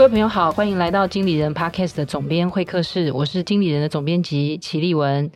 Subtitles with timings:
[0.00, 5.30] 各位朋友好，欢迎来到经理人 Podcast 的总编会客室，我是经理人的总编辑齐丽文。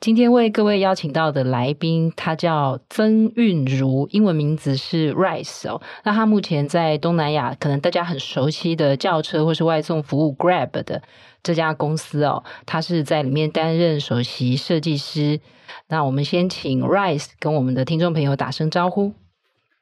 [0.00, 5.80] 今天为各位邀请到的来宾，他叫曾韵如，英文名字是 Rice 哦。
[6.02, 11.00] 那他目前在东南亚，可能大家很熟悉的轿车或是外送服务 Grab 的
[11.44, 15.38] 这家公司哦，他是在里面担任首席设计师。
[15.86, 19.12] 那我们先请 Rice 跟我们的听众朋友打声招呼。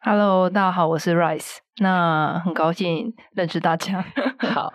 [0.08, 1.56] Hello，大家好，我是 Rice。
[1.78, 4.04] 那很高兴认识大家。
[4.38, 4.72] 好，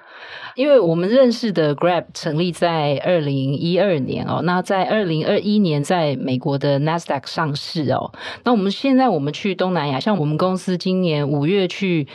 [0.56, 8.12] 因为我们认识的 Grab 成立在二零一二年哦，那在二零二一年在美国的 Nasdaq 上市哦。
[8.44, 12.10] 那我们现在我们去东南亚，像我们公司今年五月去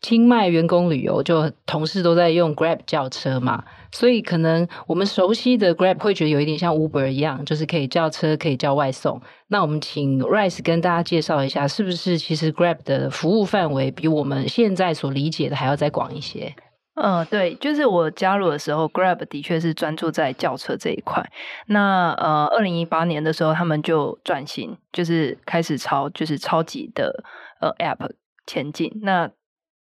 [0.00, 9.20] 清迈员工旅游，就同事都在用 Grab 叫车嘛，所以可能我们熟悉的 Grab 会觉得有一点像 Uber 一样，就是可以叫车，可以叫外送。
[9.48, 16.54] 那我们请 Rice 跟大家介绍一下，是不是其实 Grab 的服务范围比我们现在所理解的还要再广一些？
[16.94, 21.24] 嗯，对，就是我加入的时候，Grab 的确是专注在轿车这一块。
[21.68, 27.24] 那呃，二零一八年的时候，他们就转型，就是开始朝就是超级的
[27.60, 28.10] 呃 App
[28.46, 28.92] 前进。
[29.02, 29.30] 那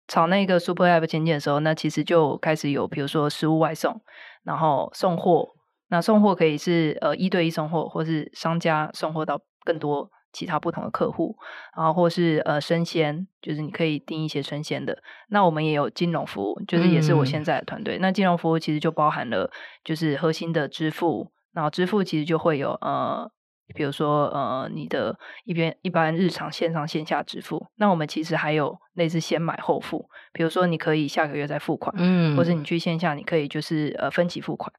[0.08, 4.02] 朝那个 Super App 前景的时候，那其实就开始有比如说食物外送，
[4.44, 5.50] 然后送货。
[5.90, 10.10] 那送货可以是呃一对一送货，或是商家送货到更多。
[10.34, 11.36] 其他不同的客户，
[11.76, 14.96] 然后或是呃生鲜，就是你可以订一些生鲜的。
[15.30, 17.98] 那我们也有金融服务，就是也是我现在的团队。
[17.98, 19.50] 嗯、那金融服务其实就包含了
[19.84, 23.32] 就是核心的支付，然后支付其实就会有呃，
[23.76, 27.66] 比如说呃你的一边一般日常线上线下支付。
[27.76, 34.72] 那我们其实还有类似先买后付，比如说你可以下个月再付款，嗯，或者你去线下你可以就是呃分期付款，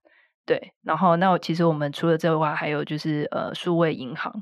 [0.47, 0.72] 对。
[0.83, 4.32] 然后那其实我们除了这外，还有就是呃数位银行。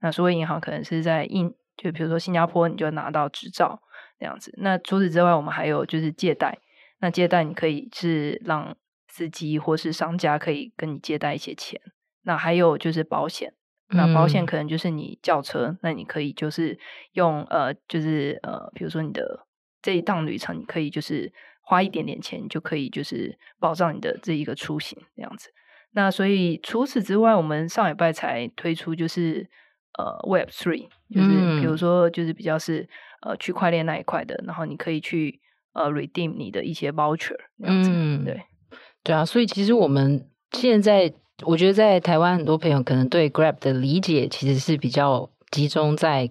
[0.00, 3.80] 那数位银行可能是在印，就比如说新加坡，你就拿到执照
[4.20, 4.52] 那样子。
[4.58, 6.58] 那除此之外，我们还有就是借贷。
[7.00, 8.76] 那借贷你可以是让
[9.08, 11.80] 司机或是商家可以跟你借贷一些钱。
[12.22, 13.54] 那还有就是保险。
[13.90, 16.78] 那保险可能就是你轿车，嗯、那你可以就是
[17.12, 19.46] 用呃，就是呃，比如说你的
[19.82, 21.32] 这一趟旅程，你可以就是
[21.62, 25.50] 花一点点钱，就可以就是保障你的这一个出行这样子。
[25.92, 29.48] 那所以除此之外，我们上礼拜才推出就是。
[29.98, 32.86] 呃，Web Three 就是比如说，就是比较是
[33.22, 35.40] 呃区块链那一块的，然后你可以去
[35.72, 38.42] 呃 redeem 你的一些 voucher 这样子，嗯，对，
[39.02, 41.10] 对啊，所以其实我们现在
[41.44, 46.30] 我觉得在台湾很多朋友可能对 Grab 的理解其实是比较集中在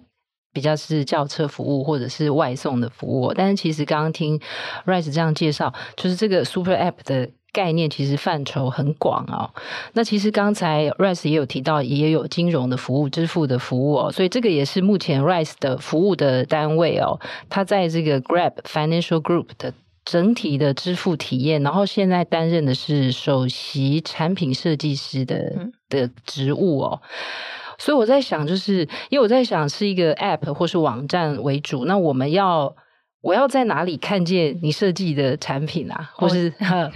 [0.52, 4.40] 比较是轿车服务或者是外送的服务，但是其实刚刚听
[4.84, 7.30] Rice 这样介绍，就是这个 Super App 的。
[7.52, 9.48] 概念其实范畴很广哦。
[9.94, 14.12] 那其实刚才 Rice 也有提到，也有金融的服务、支付的服务哦。
[14.12, 17.18] 所以这个也是目前 Rice 的服务的单位哦。
[17.48, 19.72] 他在这个 Grab Financial Group 的
[20.06, 27.02] 整体的支付体验，然后现在担任的是首席产品设计师的的职务哦。
[27.76, 32.74] 所以我在想，就是因为我在想是一个 App 或是网站为主，那我们要。
[33.22, 36.12] 我要在哪里看见你设计的产品啊？
[36.14, 36.52] 或是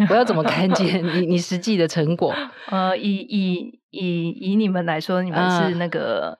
[0.08, 2.32] 我要怎么看见你你实际的成果？
[2.70, 6.38] 呃，以以以以你们来说，你们是那个、嗯、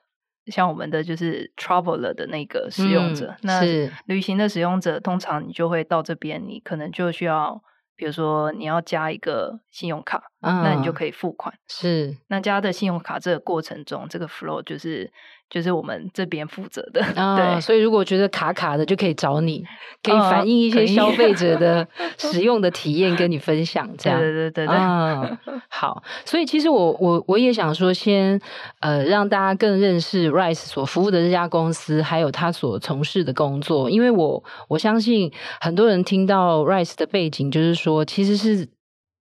[0.51, 7.63] 像我们的就是 traveler 的那个使用者，嗯、那是旅行的使用者，通常你就会到这边，你可能就需要，
[7.95, 11.57] 比如说你要加一个信用卡，嗯、那你就可以付款。
[11.67, 15.11] 是，那加的信用卡这个过程中，这个 flow 就是。
[15.51, 19.61] 就是我们这边负责的，啊、 对，所以如果觉得卡卡的，就可以找你，
[20.01, 21.85] 可以反映一些消费者的
[22.17, 28.39] 使用的体验，跟你分享，这样，对对对对，嗯，好，所以其实我我我也想说，先
[28.79, 35.29] 呃让大家更认识 Rice 所服务的这家公司，还有他所从事的工作，因为我我相信
[35.59, 38.69] 很多人听到 Rice 的背景，就是说其实是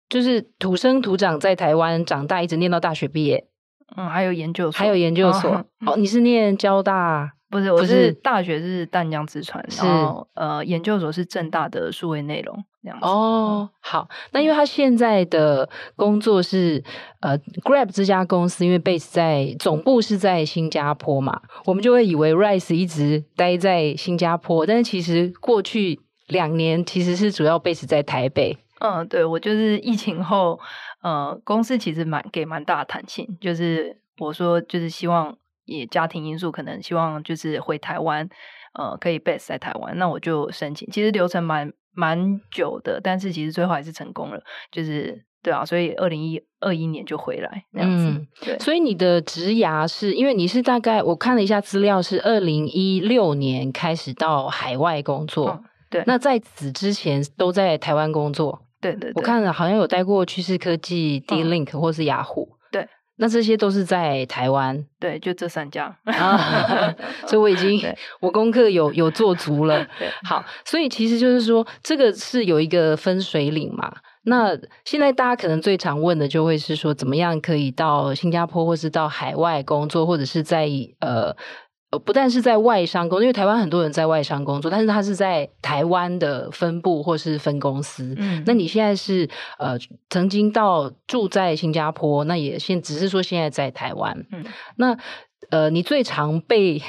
[0.09, 3.50] 就是土生土长在台湾长大，一直念到大学毕业。
[3.97, 5.51] 嗯，还有研究所，还有研究所。
[5.51, 7.33] 哦，哦，你是念交大？
[7.51, 13.05] 不是，我是大学是淡江之传，是然后呃，研究所是正大的数位内容这样子。
[13.05, 16.81] 哦，好，那因为他现在的工作是
[17.19, 25.99] 呃，Grab 这家公司，因为 base 在总部是在新加坡嘛，我们就会以为 Rice 一直待在新加坡，但是其实过去
[26.29, 28.57] 两年其实是主要 base 在台北。
[28.79, 30.61] 嗯，对，我就是疫情后。
[31.03, 38.29] 呃，公司其实蛮给蛮大的弹性，就是我说就是希望也家庭因素可能希望就是回台湾，
[38.79, 40.89] 呃可以 base 在台湾，那我就申请。
[40.91, 45.25] 其实流程蛮蛮久的，但是其实最后还是成功了，就是。
[45.43, 48.05] 对啊，所以二零一二一年就回来那样子。
[48.09, 55.49] 嗯、对，所以你的职涯是因为你是大概我看了一下资料，是二零一六年开始到海外工作。
[55.49, 58.61] 哦、对，那在此之前都在台湾工作。
[58.81, 62.49] 对对对，我看了好像有待过趋势科技、D-Link 或是雅虎。
[62.73, 64.85] 对，那这些都是在台湾。
[64.99, 65.95] 对，就这三家。
[66.05, 66.95] 啊、
[67.29, 67.81] 所以我已经
[68.21, 69.87] 我功课有有做足了。
[70.25, 73.93] 好，所以其实就是说，这个是有一个分水岭嘛。
[74.25, 74.51] 那
[74.85, 80.69] 现在大家可能最常问的就会是说，怎么样可以到新加坡，或是到海外工作，或者是在
[81.01, 81.35] 呃
[81.91, 88.15] 呃，不但是在外商工作，因为台湾很多人在外商工作，但是他是在台湾的分部或是分公司。
[88.17, 89.29] 嗯，那你现在是
[89.59, 89.77] 呃
[90.09, 94.25] 曾经到住在新加坡，那也现只是说现在在台湾。
[94.31, 94.45] 嗯，
[94.77, 94.97] 那
[95.51, 96.81] 呃，你最常被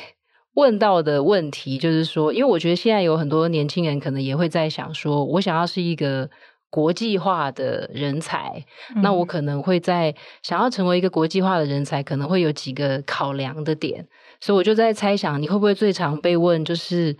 [0.53, 6.29] 问到的问题就是说，因为我觉得现在有很多年轻人可能也会在想说，我想要是一个。
[6.73, 8.65] 国际化的人才，
[8.95, 14.07] 嗯、那我可能会在想要成为一个国际化的人才，可能会有几个考量的点，
[14.41, 17.15] 所以我就在猜想，你会不会最常被问就是，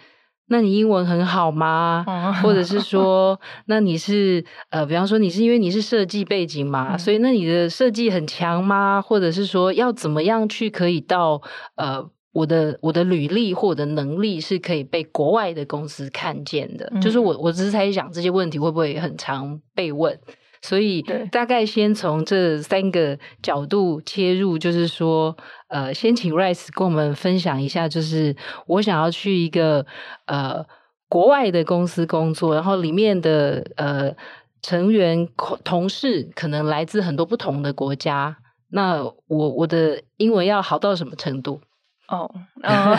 [0.48, 2.04] 那你英文很好吗？
[2.08, 9.02] 嗯、或者是说，那你是呃，比方说你是因为你是设计背景嘛，嗯、所以那你的设计很强吗？
[9.02, 11.42] 或者是说要怎么样去可以到
[11.76, 12.10] 呃。
[12.34, 20.18] 我的我的履历或者能力是可以被国外的公司看见的，嗯、就是我我只是猜想这些问题会不会很常被问，
[20.62, 25.36] 所以大概先从这三个角度切入，就是说，
[25.69, 28.36] 呃，先请 Rice 跟我们分享一下，就是
[28.68, 29.86] 我想要去一个
[30.28, 30.66] 呃
[31.10, 34.16] 国外的公司工作，然后里面的呃
[34.62, 35.28] 成员
[35.63, 38.38] 同事可能来自很多不同的国家，
[38.69, 41.60] 那我我的英文要好到什么程度？
[42.08, 42.30] 哦，
[42.62, 42.96] 呃、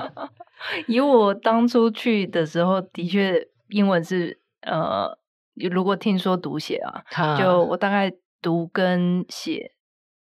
[0.88, 5.18] 以我当初去的时候，的确英文是呃，
[5.66, 9.72] 如果听说读写啊，啊就我大概读跟写，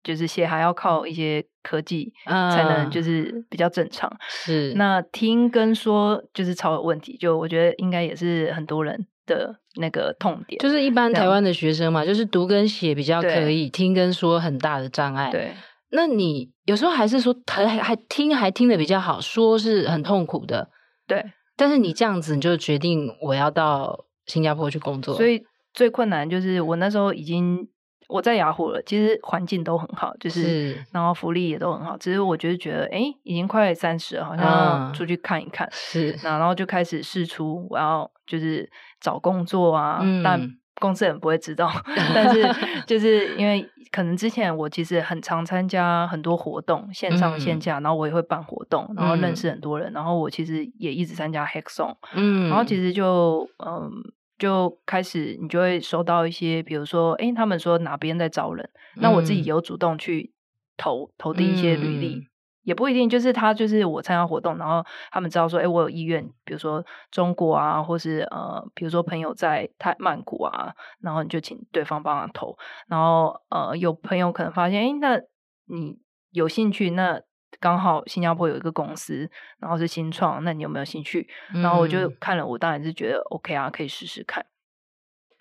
[0.03, 4.11] 就是写还要靠一些科技才能就是比较正常。
[4.29, 10.59] 是、啊，那听跟说就是超有问题，就我觉得应该也是很多人的那个痛点。
[10.59, 15.31] 就是一般台湾的学生嘛，就是读跟写比较可以，对听跟说很大的障碍。
[15.31, 15.53] 对。
[15.91, 20.69] 那你有时候还是说还还听还听的比较好，说是很痛苦的，
[21.07, 21.23] 对。
[21.55, 25.15] 但是你这样子，你就决定我要到新加坡去工作。
[25.15, 25.43] 所以
[25.73, 27.67] 最困难就是我那时候已经
[28.07, 31.97] 我在雅虎了，其实环境都很好，就是，是然后福利也都很好。
[31.97, 35.67] 只是我就是觉得，哎，已经快三十了，好像要出去看一看。
[35.71, 38.69] 是，那然后就开始试出我要就是
[38.99, 40.49] 找工作啊，嗯、但。
[40.79, 41.71] 公司人不会知道，
[42.13, 42.43] 但是
[42.85, 53.89] 就是因为可能之前我其实很常参加很多活动，线上线下，嗯、然后我也会办活动，然后认识很多人，嗯、然后我其实也一直参加 Hackathon，嗯，然后其实就嗯
[54.37, 60.33] 就开始你就会收到一些，比如说诶他们说哪边在招人，嗯、那我自己有主动去
[60.75, 62.27] 投投递一些履历。
[62.65, 72.57] 嗯也不一定，就是他就是我参加活动，然后他们知道说，哎，我有意愿，比如说中国啊，或是呃，比如说朋友在泰曼谷啊，然后你就请对方帮他投，
[72.87, 75.21] 然后呃，有朋友可能发现，哎，那
[75.67, 75.99] 你
[76.31, 77.21] 有兴趣，那
[77.59, 79.29] 刚好新加坡有一个公司，
[79.59, 81.29] 然后是新创，那你有没有兴趣？
[81.53, 84.43] 然后我就看了，我当然是觉得 OK 啊，可以试试看。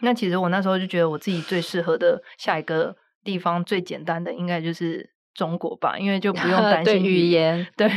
[0.00, 5.13] 那其实我那时候就觉得我自己最适合的下一个地方，最简单的应该就是。
[5.34, 7.90] 中国吧，因为就不用 担心语言，对，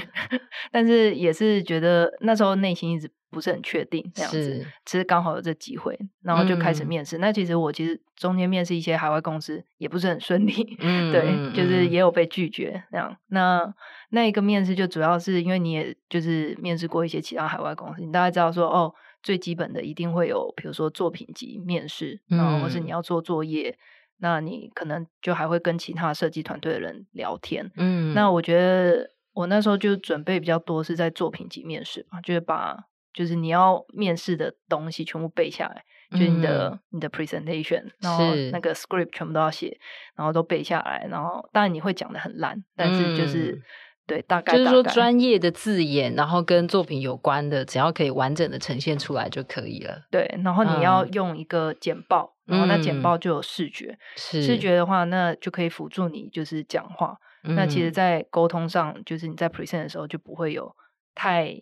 [0.72, 7.17] 但是也是觉得那时候内心一直不是很确定这样子，是其实刚好有这机会，然后就开始面试。
[7.17, 13.15] 嗯、那其实我其实中间面试一些海外公司也不是很顺利， 嗯，对，就是也有被拒绝这样。
[13.27, 13.72] 那
[14.10, 18.91] 那一个面试就主要是因为你也就是面试过一些其他海外公司，你大概知道说哦，
[19.22, 23.77] 最基本的一定会有，比如说作品集面试，然后或是你要做作业。
[24.17, 39.79] 嗯那你可能就还会跟其他设计团队的人聊天，嗯，那我觉得我那时候就准备比较多是在作品集面试嘛，就是把就是你要面试的东西全部背下来，嗯、就是你的你的 presentation，然后那个 script 全部都要写，
[40.15, 43.51] 然后都背下来，然后当然你会讲的很烂，但是就是。
[43.51, 43.63] 嗯
[44.07, 50.07] 对，大概，就是说专业的字眼，然后跟作品有关的，只要可以完整的呈现出来就可以了。
[50.09, 57.17] 对，然后你要用一个简报，嗯、然后那简报就有视觉，是视觉的话，那就可以辅助你就是讲话。
[57.43, 60.73] 嗯、那其实，在沟通上，就是你在 present 的时候就不会有
[61.13, 61.53] 太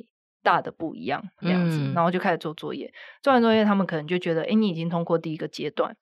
[0.43, 1.79] 大的不一样这样子。
[1.79, 5.97] 嗯、然后就开始做作业，做完作业，他们可能就觉得，哎，你已经通过第一个阶段，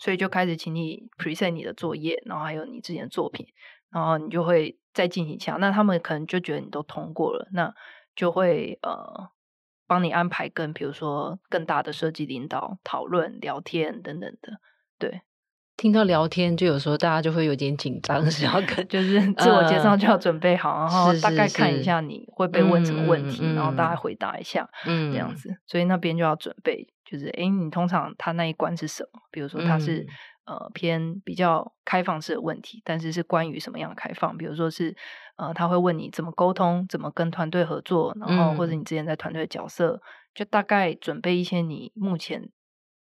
[0.00, 3.46] 所以就开始请你 present 你的作业，然后还有你之前的作品。
[3.94, 7.72] 然后你就会再进行一下，那他们可能就觉得你都通过了，那
[8.16, 9.28] 就会呃
[9.86, 14.58] 帮你安排跟比如说更大的设计领导讨论、聊天等等的。
[14.98, 15.22] 对，
[15.76, 25.56] 听到聊天就有时候大家就会有点紧张， 是要跟就是自我介绍就要准备好，呃、然后大概看一下你会被问什么问题，然后大概回答一下，嗯，这样子。
[25.66, 29.20] 所以那边就要准备，就是哎，你通常他那一关是什么？
[29.30, 30.00] 比如说他是。
[30.00, 30.06] 嗯
[30.46, 34.36] 呃，偏比较开放式的问题，但是是关于什么样的开放？
[34.36, 34.94] 比如说是，
[35.36, 40.00] 呃，他会问你怎么沟通，怎么跟团队合作，然后或者你之前在团队的角色，嗯、
[40.34, 42.50] 就大概准备一些你目前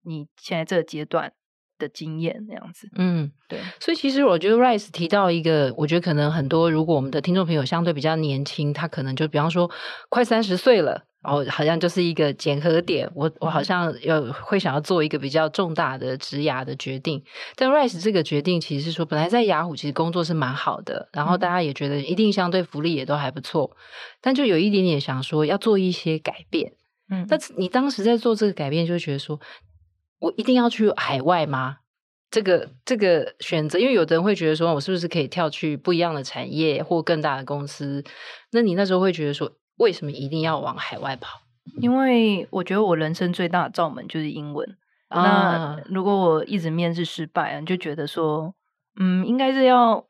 [0.04, 1.34] 你现在这个阶段
[1.78, 2.90] 的经验那样子。
[2.96, 3.60] 嗯，对。
[3.80, 9.70] 所以其实我觉得 Rice 提到一个，我觉得可能很多如果我们的听众朋友相对比较年轻，他可能就比方说
[10.10, 11.06] 快三十岁了。
[11.24, 17.24] 哦，好像就是一个检核点，我我好像要会想要做一个比较重大的职涯的决定。
[17.56, 23.76] 但 Rice 这个决定其实是说，本来在雅虎其实工作是蛮好的，然后大家也觉得一定相对福利也都还不错，
[24.22, 26.74] 但就有一点点想说要做一些改变。
[27.10, 29.40] 嗯，但你当时在做这个改变，就觉得说
[30.20, 31.78] 我一定要去海外吗？
[32.32, 38.04] 这个这个选择，因为有的人会觉得说，我是不是可以跳去不一样的产业或更大的公司？
[38.52, 41.42] 那你那时候会觉得说，为什么一定要往海外跑？
[41.82, 44.78] 因为我觉得我人生最大的罩门就是英文。
[45.08, 48.54] 啊、那如果我一直面试失败，你就觉得说，
[49.00, 50.06] 嗯，应该是要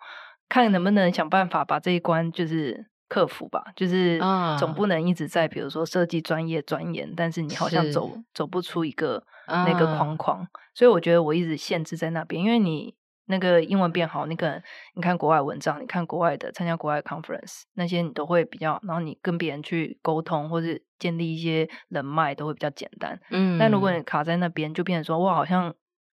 [0.50, 3.63] 看能不能想办法把这一关就是克服吧。
[3.75, 4.20] 就是
[4.58, 10.39] 总不能一直在比如说设计专业钻研，但是你好像走走不出一个那个框框。
[10.39, 12.96] 啊、所以我觉得我一直限制在那边，因为你。
[13.25, 14.62] 那个英文变好，你可能
[14.96, 23.20] 你看国外文章，你看国外的参加国外 conference 那些，你都会比较，然后你跟别人去沟通或是建立一些人脉都会比较简单。
[23.30, 25.74] 嗯，但如果你卡在那边，就变成说，我好像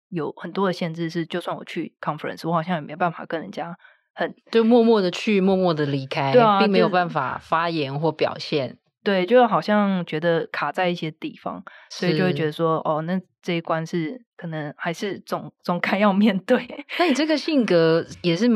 [0.09, 3.77] 有很多的限制，是就算我去 conference，我好像也没办法跟人家
[4.13, 8.77] 很就默默的去，默默的离开，对啊，并没有办法发言或表现。
[9.07, 16.67] 对，就好像觉得卡在一些地方，所以就会觉得说，哦，那这一关是可能还是总总该要面对。
[16.99, 18.49] 那你这个性格也是，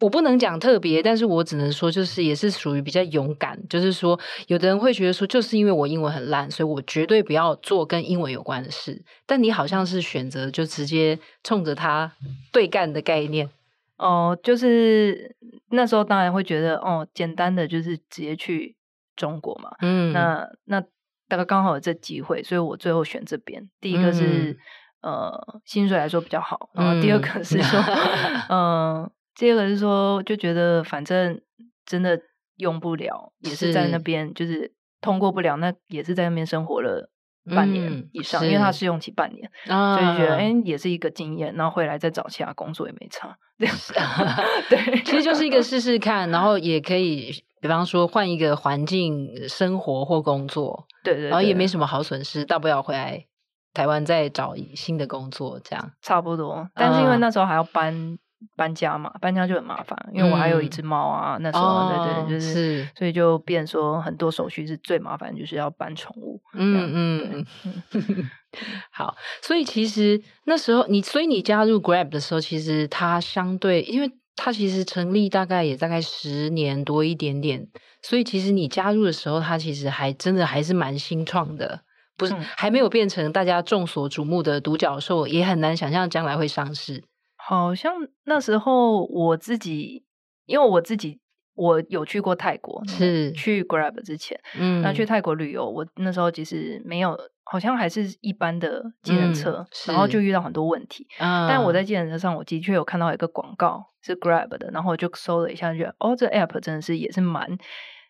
[0.00, 3.58] 我不能讲特别，但是我只能说，就是也是属于比较勇敢。
[3.70, 9.02] 就是说，有的人会觉得说，就是因为我英文很烂，所以我绝对不要做跟英文有关的事。
[9.24, 12.12] 但你好像是选择就直接冲着他
[12.52, 13.48] 对干的概念。
[13.96, 15.34] 哦，就是
[15.70, 18.76] 那时候当然会觉得，哦，简单的就是直接去。
[19.16, 20.80] 中国嘛，嗯，那那
[21.28, 23.68] 大概刚好有这机会，所以我最后选这边。
[23.80, 24.56] 第一个是、
[25.00, 27.42] 嗯、呃薪水来说比较好，然后第二个。
[27.42, 27.80] 是说，
[28.48, 31.40] 嗯、呃，第二个是说就觉得反正
[31.84, 32.20] 真的
[32.58, 37.10] 用不了，也是在那边就是通过不了，那也是在那边生活了
[37.54, 40.36] 半年以上，嗯、因为他试用期半年，啊、所以觉得。
[40.36, 47.32] 哎、欸、也是一个经验，然后回来再找其他工作也没差， 对，其实就是一个试试看，然后也可以。
[47.60, 53.24] 比方说换一个环境生活或工作，对，对对，然后也没什么好损失，大不了回来
[53.72, 56.68] 台湾再找新的工作，这样差不多。
[56.74, 58.18] 但是因为那时候还要搬、嗯、
[58.56, 61.36] 搬家嘛，搬家就很麻烦，因为我还有一只猫啊。
[61.38, 66.40] 嗯、那时候、哦、对对，就是，是所以就变说很多手续是最麻烦，就是要搬宠物。
[66.52, 68.30] 嗯嗯嗯，
[68.92, 69.16] 好。
[69.42, 74.12] 所以其实那时候你，所以你加入 Grab 的时候，其实它相对因为。
[74.36, 77.66] 它其实成立大概也大概十年多一点点，
[78.02, 81.80] 所以其实你加入的时候，它其实还真的还是蛮新创的，
[82.16, 87.02] 不是、嗯、还没有变成大家众所瞩目的独角兽，也很难想象将来会上市。
[87.36, 87.92] 好像
[88.24, 90.04] 那时候我自己，
[90.44, 91.18] 因为我自己
[91.54, 97.18] 我有去过泰国，是去 Grab 之前，嗯，那去泰国旅游，我那时候其实没有。
[97.48, 101.06] 好像还是一般的计程车，嗯、然后就遇到很多问题。
[101.18, 107.56] 嗯、但我在计程车上，我的确有看到一个广告是 Grab 的，然后我就搜了一下，觉得哦，这 app 真的是也是蛮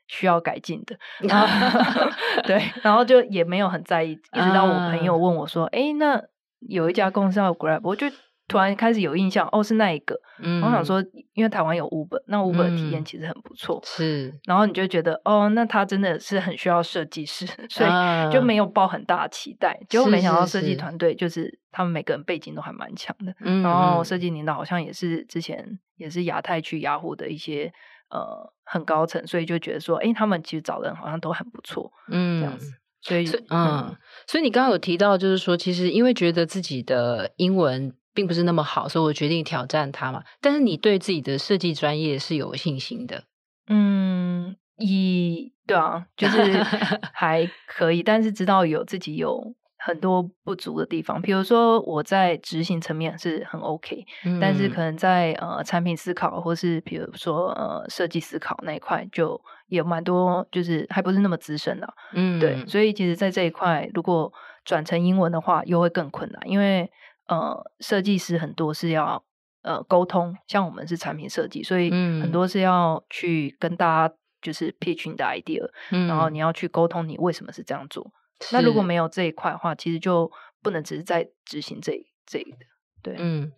[0.09, 0.97] 需要改进的。
[2.45, 6.23] 对， 然后就也没有很在意，一直到我朋友问我说：“哎、嗯，那
[6.61, 8.07] 有一家公司叫 Grab，我就。”
[8.49, 10.19] 突然开始有印象，哦，是那一个。
[10.39, 11.03] 嗯，我想说，
[11.35, 13.81] 因为台湾有 Uber，那 Uber 的体验其实很不错。
[13.85, 17.91] 是，然后你就觉得，哦，那他真的是很需要设计师， 所以
[18.33, 19.79] 就没有抱很大的期待。
[19.89, 23.35] 结果没想到设计团队就是他们每个人背景都还蛮强的。
[23.41, 27.73] 嗯，然后设计领导好像也是之前也是亚太区雅虎的一些
[28.11, 31.91] 呃很高层，所以就觉得说，哎，他们其实找人好像都很不错。
[32.11, 32.73] 嗯，这样子。
[33.01, 37.95] 所以，嗯，所以你刚刚有提到，就是说，其实因为觉得自己的英文。
[38.17, 40.25] 并不是那么好，所以我决定挑战它嘛。
[40.41, 43.23] 但是你对自己的设计专业是有信心的，
[43.69, 46.63] 嗯，以对啊，就是
[47.13, 51.21] 还可以，但是知道有自己有很多不足的地方。
[51.21, 62.65] 比如说我在执行层面是很 OK，嗯，但是可能在呃产品思考或是比如说呃设计思考那一块，就也蛮多，就是还不是那么资深的，嗯，对。
[62.67, 64.33] 所以其实，在这一块，如果
[64.65, 66.91] 转成英文的话，又会更困难，因为
[67.29, 69.23] 呃设计师很多是要
[69.63, 74.15] 呃沟通，像我们是产品设计，所以很多是要去跟大家。
[74.43, 78.13] 就是 pitch 你的 idea，嗯，然后你要去沟通你为什么是这样做。
[78.53, 80.31] 那如果没有这一块的话，其实就
[80.63, 82.59] 不能只是在执行这一这一个。
[83.03, 83.51] 对，嗯，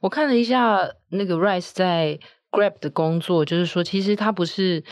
[0.00, 2.18] 我看了一下那个 Rice 在
[2.50, 4.84] Grab 的工作，就是说其实他不是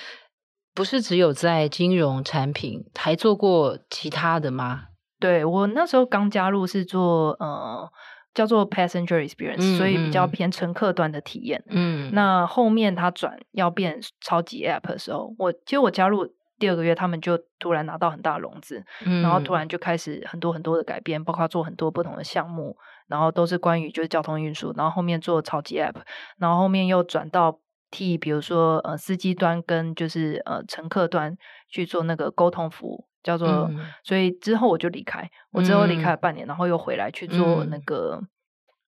[0.73, 4.85] 不是只有在金融产品，还做过其他的吗？
[5.21, 7.93] 对，我那时候刚加入是做呃。
[8.35, 11.63] 叫做 passenger experience，嗯，所以比较偏乘客端的体验。
[11.69, 16.27] 嗯，那后面他转要变超级 app 的时候，我其实我加入
[16.59, 22.77] 第二个月，他们就突然拿到很大的融资，嗯，然后突然就开始很多很多的改变，包括做很多不同的项目，
[23.09, 25.97] 然后都是关于就是交通运输，然后后面做超级 app，
[26.39, 27.59] 然后后面又转到
[27.91, 31.37] 替比如说呃司机端跟就是呃乘客端
[31.69, 33.07] 去做那个沟通服务。
[33.23, 38.23] 叫做，嗯、所以之后我就离开，我之后离开了半年，嗯，然后又回来去做那个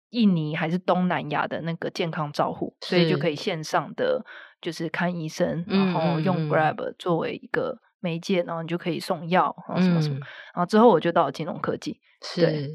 [0.10, 4.25] 印尼还是东南亚的那个健康照护，所以就可以线上的
[4.62, 7.80] 就是看医生，然后用 Grab 作为一个。
[8.04, 10.22] 媒介，然后你就可以送药，然后什么什么，嗯、
[10.54, 12.00] 然后之后我就到了金融科技。
[12.22, 12.70] 是，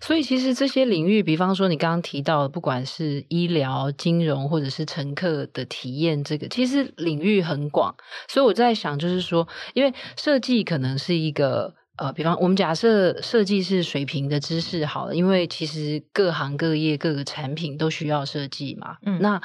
[0.00, 7.94] 所以其实这些领域，比方说你刚刚提到的，不管是医疗、金融，或者是乘客的体验，这个其实领域很广。
[8.28, 11.74] 所以我在想，就是说，因为设计可能是一个。
[12.00, 18.96] 呃，比方我们假设设计是水平的知识好了，因为其实各行各业各个产品都需要设计嘛。
[19.04, 19.38] 嗯，那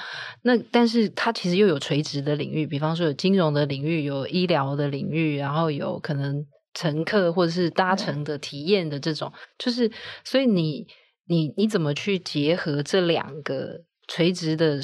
[0.43, 9.91] 那但是它其实又有垂直的领域，比方说有金融的领域，有医疗的领域，然后有可能乘客或者是搭乘的体验的这种，嗯、就是
[10.23, 10.87] 所以你
[11.27, 14.79] 你你怎么去结合这两个垂直的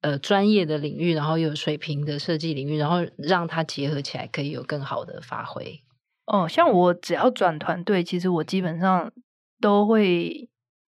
[0.00, 5.80] 呃专业的领域，然后又有水平的设计领域，然后让它结合起来可以有更好的发挥。
[6.26, 9.10] 哦，像我只要转团队，其实我基本上
[9.60, 10.48] 都会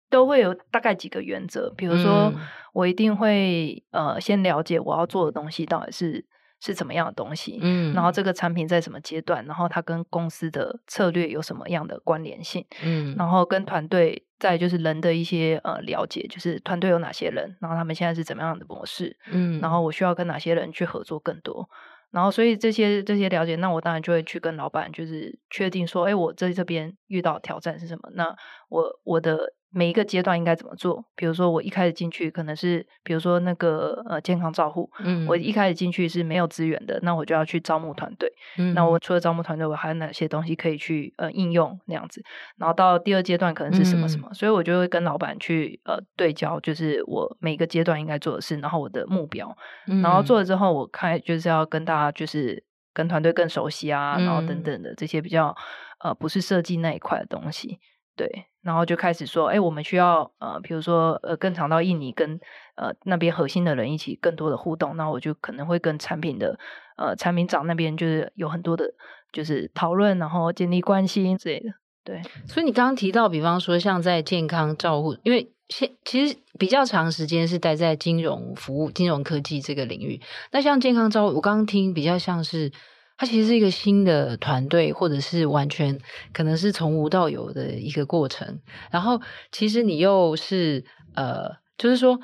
[0.08, 2.32] 都会有大概几个原则，比如说
[2.72, 6.24] 我一定会呃先了解我要做的东西到底是
[6.58, 21.68] 是怎么样的东西，嗯，然后这个产品在什么阶段，然后它跟公司的策略有什么样的关联性，嗯，然后跟团队再就是人的一些呃了解，就是团队有哪些人，然后他们现在是怎么样的模式，嗯，然后我需要跟哪些人去合作更多。
[22.10, 28.10] 然后，所以这些这些了解，那我当然就会去跟老板，就是确定说，哎，我在这边遇到挑战是什么？
[28.14, 28.34] 那
[28.68, 29.52] 我我的。
[29.76, 31.04] 每一个阶段应该怎么做？
[31.14, 38.32] 比如说，我一开始进去可能是，比如说那个呃健康照护，嗯，我一开始进去是没有资源的，那我就要去招募团队。
[38.56, 42.22] 嗯，那我除了招募团队，我还有哪些东西可以去呃应用那样子？
[42.56, 49.54] 然后到第二阶段可能是什么什么，嗯，所以我就会跟老板去呃对焦，就是我每个阶段应该做的事，然后我的目标，
[49.88, 55.54] 嗯，然后做了之后，我看就是要跟大家就是跟团队更熟悉啊，然后等等的这些比较
[56.00, 57.78] 呃不是设计那一块的东西。
[58.16, 62.40] 对，然后就开始说，哎，我们需要呃，比如说呃，更常到印尼跟
[62.76, 66.58] 呃那边核心的人一起更多的互动，那我就可能会跟产品的
[66.96, 68.94] 呃产品长那边就是有很多的，
[69.32, 71.74] 就是讨论，然后建立关系之类的。
[72.02, 82.72] 对，所以你刚刚提到，比方说像在健康照护，因为现其实比较长时间是待在金融服务、金融科技这个领域，那像健康照护，我刚刚听比较像是。
[83.18, 85.98] 它其实是一个新的团队，或者是完全
[86.32, 88.60] 可能是从无到有的一个过程。
[88.90, 89.20] 然后，
[89.52, 92.18] 其实你又是呃，就是说，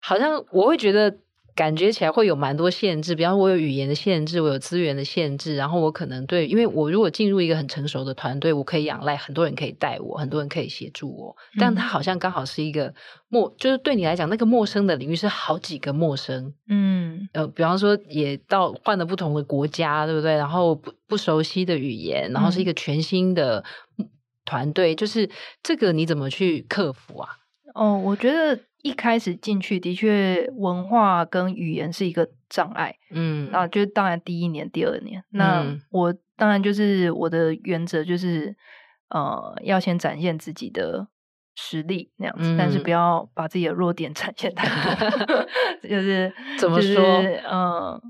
[0.00, 1.18] 好像我会觉得。
[1.56, 12.92] 感觉起来会有蛮多限制，比方说我有语言的限制，我有资源的限制，然后我可能对，因为我如果进入一个很成熟的团队，我可以仰赖很多人可以带我，很多人可以协助我，但他好像刚好是一个
[13.28, 20.36] 陌，就是对你来讲那个陌生的领域是好几个陌生，嗯，呃，比方说也到换了不同的国家，对不对？
[20.36, 23.64] 然后不不熟悉的语言，然后是一个全新的
[24.44, 25.30] 团队，就是
[25.62, 27.30] 这个你怎么去克服啊？
[27.74, 28.60] 哦，我觉得。
[28.86, 38.54] 一开始进去的确文化跟语言是一个障碍，嗯，然后就当然第一年、第二年，那我当然就是我的原则就是，
[39.08, 41.08] 呃，要先展现自己的
[41.56, 45.46] 实力那样子，嗯，但是不要把自己的弱点 展现太多，
[45.90, 48.00] 就是怎么说，就是，嗯，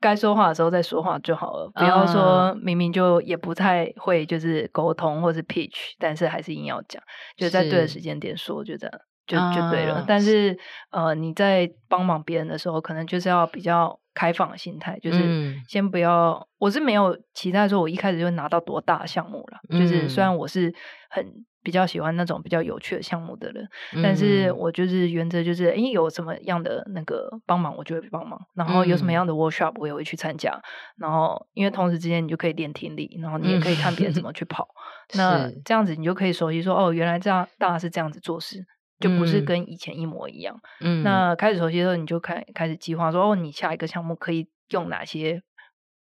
[0.00, 7.02] 该说话的时候再说话就好了，不要说明明就也不太会，就是沟通或是 pitch，但是还是硬要讲，
[7.36, 8.98] 就在对的时间点说，就这样。
[9.26, 9.94] 就就对了。
[9.96, 10.58] 啊、但是
[10.90, 16.32] 呃，你在帮忙别人的时候，可能就是要比较开放的心态，就是先不要。
[16.32, 19.58] 嗯、我是没有期待说，我一开始就拿到多大的项目了。
[19.68, 20.74] 嗯、就是虽然我是
[21.08, 21.44] 很。
[21.64, 28.38] 比较喜欢那种比较有趣的项目的人，嗯、但是我就是原则就是，诶，有什么样的那个帮忙，我就会帮忙。
[28.52, 30.50] 然后有什么样的 workshop，我也会去参加。
[30.50, 30.62] 嗯、
[30.98, 34.68] 然后因为同时之间你就可以练听力，然后你也可以看别人怎么去跑。
[35.14, 38.66] 嗯、那这样子你就可以熟悉说，哦，原来这样大家是这样子做事，
[39.00, 40.60] 就不是跟以前一模一样。
[40.80, 45.42] 嗯，那开始熟悉的时候，你就开开始计划说，哦，你下一个项目可以用哪些，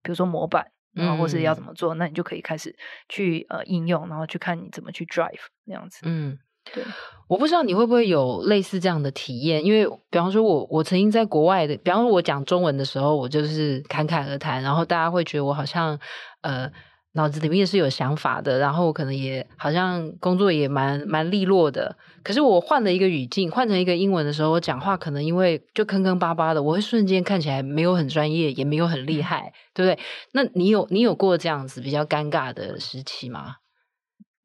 [0.02, 0.72] 比如说模板。
[0.94, 2.76] 然后或是要怎么做，嗯、那你就可以开始
[3.08, 6.02] 去呃应用，然后去看你怎么去 drive 那样子。
[6.04, 6.38] 嗯，
[6.74, 6.84] 对。
[7.30, 15.98] 我不知道你会不会有类似这样的体验，因为比方说我我曾经在国外的，比方说我讲中文的时候，我就是侃侃而谈，然后大家会觉得我好像
[16.42, 16.70] 呃。
[17.14, 21.98] 脑子里面是有想法的，然后可能也好像工作也蛮蛮利落的。
[22.24, 30.00] 可是我换了一个语境，换成一个英文的时候，我讲话可能因为就坑坑巴巴的，我会瞬间看起来没有很专业，也没有很厉害，对不对？
[30.32, 33.56] 那你有你有过这样子比较尴尬的时期吗？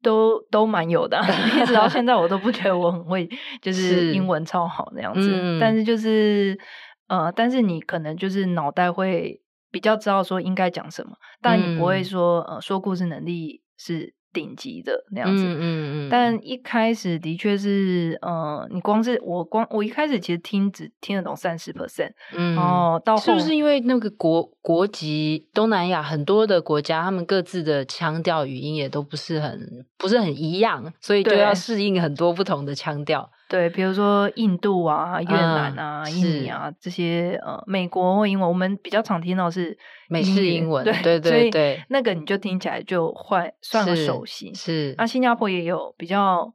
[0.03, 1.17] 都都蛮有的，
[1.55, 3.29] 一直到现在我都不觉得我很会，
[3.61, 5.31] 就是英文超好那样子。
[5.33, 6.59] 嗯、但是就是
[7.07, 9.39] 呃，但是你可能就是脑袋会。
[9.71, 15.43] 比较知道说应该讲什么，但你不会说、嗯、呃说故事能力是顶级的那样子。
[15.43, 22.11] 嗯嗯，嗯但一开始的确是，呃，你光是我光我一开始其实听只听得懂三十 percent。
[22.33, 22.55] 嗯。
[22.57, 33.29] 哦到后是不是因为那个国国籍东南亚很多的国家，他们各自的腔调语音也都不是很不是很一样，所以就要适应很多不同的腔调。
[33.49, 39.77] 对，比如说印度啊、越南啊、嗯、印尼啊这些呃，美国或英文，我们比较常听到是
[40.09, 44.53] 美式英文，对对对对，那个你就听起来就会算个熟悉。
[44.53, 46.51] 是，那、啊、新加坡也有比较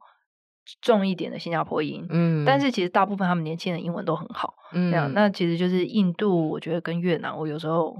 [0.81, 7.95] 重一点的新加坡音，嗯，但是其实大部分他们年轻人英文都很好，嗯，这样，那其实就是印度，我觉得跟越南，我有时候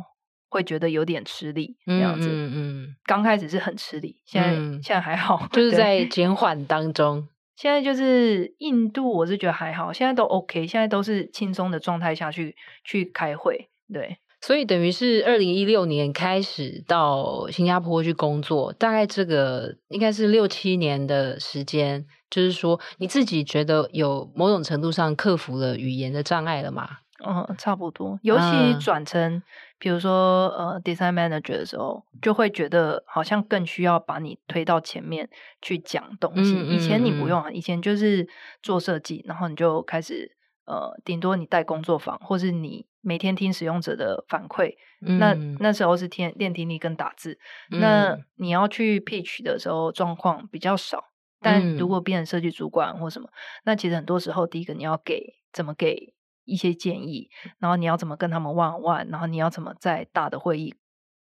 [0.49, 7.27] 会觉得有点吃力，这样子，嗯嗯，刚开始是很吃力，现在、嗯、现在还好，就是在减缓当中。
[7.55, 26.89] 现在就是印度，我是觉得还好，现在都 OK，现在都是轻松的状态下去去开会，对，所以等于是二零一六年开始到新加坡去工作，大概这个应该是六七年的时间，就是说你自己觉得有某种程度上克服了语言的障碍了吗？
[27.25, 29.41] 嗯，差不多，尤其转成。
[29.83, 35.29] 嗯比如说，呃，design manager 的时候，就会觉得好像更需要把你推到前面
[35.61, 36.55] 去讲东西。
[36.55, 38.25] 嗯、以前你不用啊，以前就是
[38.61, 44.73] 做设计，然后你就开始，呃，顶多你带工作坊，或是你每天听使用者的反馈。
[45.05, 47.37] 嗯、那那时候是听练听力跟打字。
[47.69, 51.09] 嗯、那你要去 pitch 的时候，状况比较少。
[51.41, 53.27] 但如果变成设计主管或什么，
[53.65, 56.13] 那其实很多时候，第一个你要给怎么给。
[56.45, 57.29] 一些建议，
[57.59, 60.75] 然后你要怎么跟他们 on one，然后你要怎么在大的会议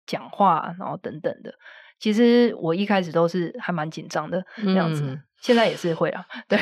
[0.06, 1.54] 讲话，然后等等的。
[2.00, 6.26] 其实我一开始都是还蛮紧张的这样子，嗯、现在也是会啊。
[6.48, 6.58] 对，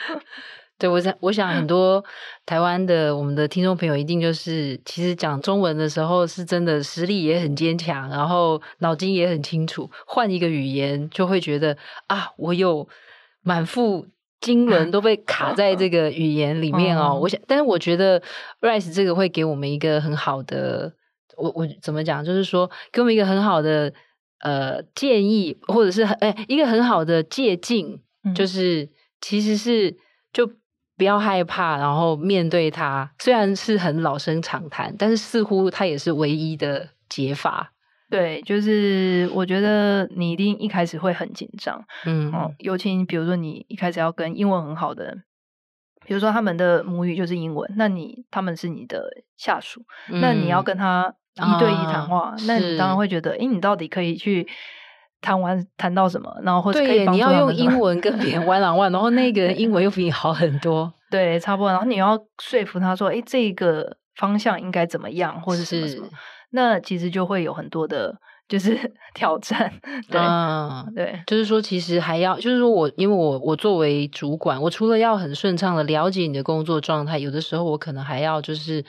[0.78, 2.02] 对我想，我想很多
[2.46, 12.88] 台湾的我们的听众朋友一定就是，其实讲中文的时候是真的实力也很坚强，然后脑筋也很清楚，换一个语言就会觉得啊，我有
[13.42, 14.06] 满腹。
[14.44, 18.20] 经纶都被 卡在这个语言里面哦，我想，但是我觉得
[18.60, 20.92] Rice 这个会给我们一个很好的，
[21.36, 23.92] 我我怎么讲，就是说给我们一个很好的
[24.40, 28.00] 呃建议，或者是哎一个很好的借镜，
[28.34, 28.88] 就是
[29.20, 29.96] 其实是
[30.32, 30.46] 就
[30.96, 37.73] 不要害怕，然后面对它，虽然是很老生常谈，但是似乎它也是唯一的解法。
[38.14, 45.24] 对，就是我觉得你一定一开始会很紧张，嗯，哦，尤其比如说你一开始要跟英文很好的人，
[46.06, 49.02] 比如说他们的母语就是英文，那你他们是你的
[49.36, 54.46] 下属，嗯、那你要跟他一对一谈话，啊、那你当然会觉得，哎，你到底可以去
[55.20, 56.32] 谈完谈到什么？
[56.44, 61.70] 然后或者可以你要用英文跟别人玩两玩然后那个人英文又比你好很多， 对，差不多。
[61.70, 66.08] 然后你要说服他说，哎，这个方向应该怎么样，或者什么什么。
[66.56, 68.14] 那其实就会有很多的，
[68.48, 68.78] 就是
[69.12, 69.72] 挑战，
[70.08, 78.84] 对，嗯、对，就是说，其实还要，就是说我，因为我我作为主管，我除了要很顺畅的了解你的工作状态，有的时候我可能还要就是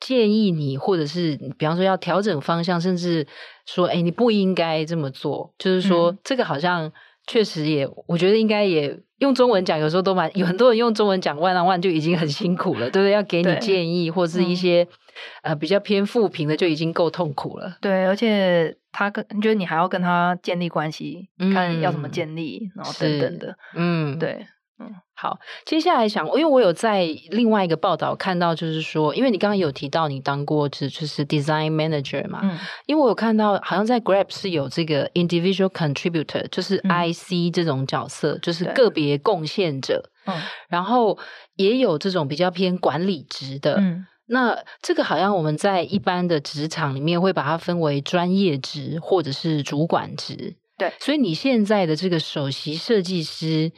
[0.00, 3.26] 建议你，或者是比方说要调整方向，甚至
[3.66, 6.90] 说，哎，你不应该这么做，就是说、嗯、这个好像
[7.26, 13.10] 确实也，我觉得应该也用中文讲，有时候都蛮有很多人用中文讲 one on one 就已经很辛苦了，对不对？
[13.10, 14.88] 要给你建议或是一些。
[15.42, 17.76] 呃，比较偏负评的就已经够痛苦了。
[17.80, 23.56] 对，而且他跟就是你还要跟他建立关系，嗯、看要怎么建立，然后等等的。
[23.74, 24.46] 嗯，对。
[24.82, 40.34] 嗯，好，接下来想，因为我有在另外一个报道看到，就是说，因为你刚刚有提到你当过就是 design manager 嘛，嗯，因为我有看到好像在 Grab 是有这个 individual contributor，就是 IC 这种角色，嗯、就是个别贡献者，嗯，
[40.70, 41.18] 然后
[41.56, 53.72] 也有这种比较偏管理职的，嗯，那这个好像我们在一般的职场里面会把它分为专业职或者是主管职，对，所以你现在的这个首席设计师。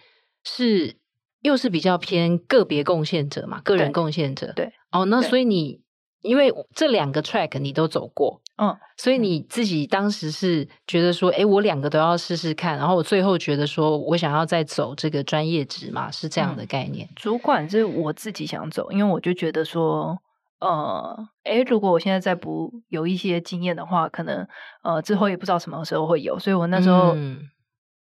[0.45, 0.97] 是，
[1.43, 4.53] 又是比较偏个别贡献者嘛，个人贡献者。
[4.57, 5.81] 对，哦，那所以你
[6.23, 17.07] 因为这两个 track 你都走过，嗯，所以你自己当时是觉得说，哎，我两个都要试试看，然后我最后觉得说我想要再走这个专业职嘛，是这样的概念。
[17.07, 20.19] 嗯，主管是我自己想走，因为我就觉得说，
[20.63, 24.47] 呃，诶，如果我现在再不有一些经验的话，可能
[24.83, 27.17] 呃之后也不知道什么时候会有，所以我那时候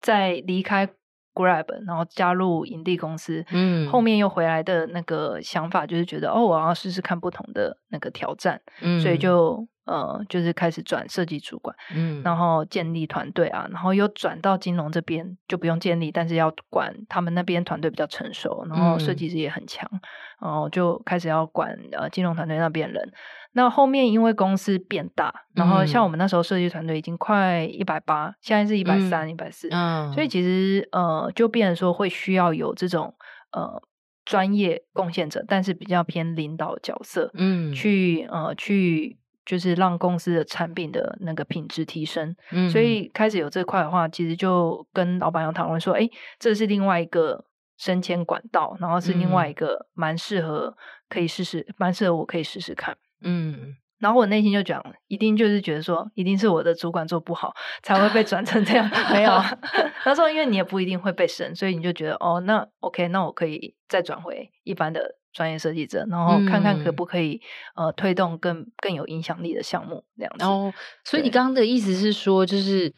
[0.02, 0.88] 在离开。
[1.34, 20.00] Grab，然后加入营地公司，嗯，后面又回来的那个想法就是觉得，哦，我要试试看不同的那个挑战，嗯，所以就呃，就是开始转设计主管，嗯，然后建立团队啊，然后又转到金融这边就不用建立，但是要管他们那边团队比较成熟，然后设计师也很强，嗯，
[20.42, 23.12] 然后就开始要管呃金融团队那边人。
[23.54, 29.70] 那后面因为公司变大，然后像我们那时候设计团队已经快一百八，现在是一百三、一百四，
[30.14, 33.14] 所以其实呃就变成说会需要有这种
[33.52, 33.82] 呃
[34.24, 46.08] 专业贡献者，但是比较偏领导角色，嗯，去呃去就是让公司的产品的那个品质提升，嗯，所以开始有这块的话，其实就跟老板有讨论说，哎，
[46.40, 47.44] 这是另外一个
[47.78, 50.78] 升迁管道，然后是另外一个蛮适合
[51.10, 52.96] 可以试试，蛮适合我可以试试看。
[53.22, 57.54] 嗯，然后我内心就讲，一定就是觉得说，一定是我的主管做不好，
[57.84, 58.90] 才会被转成这样。
[59.14, 59.32] 没有，
[60.04, 67.42] 他说，因为你也不一定会被升，所以你就觉得，哦，那 OK，那我可以再转回一般的专业设计者，然后看看可不可以、
[67.76, 70.38] 嗯、呃推动更更有影响力的项目这样子。
[70.40, 72.94] 然后、哦，所以你刚刚的意思是说，就是。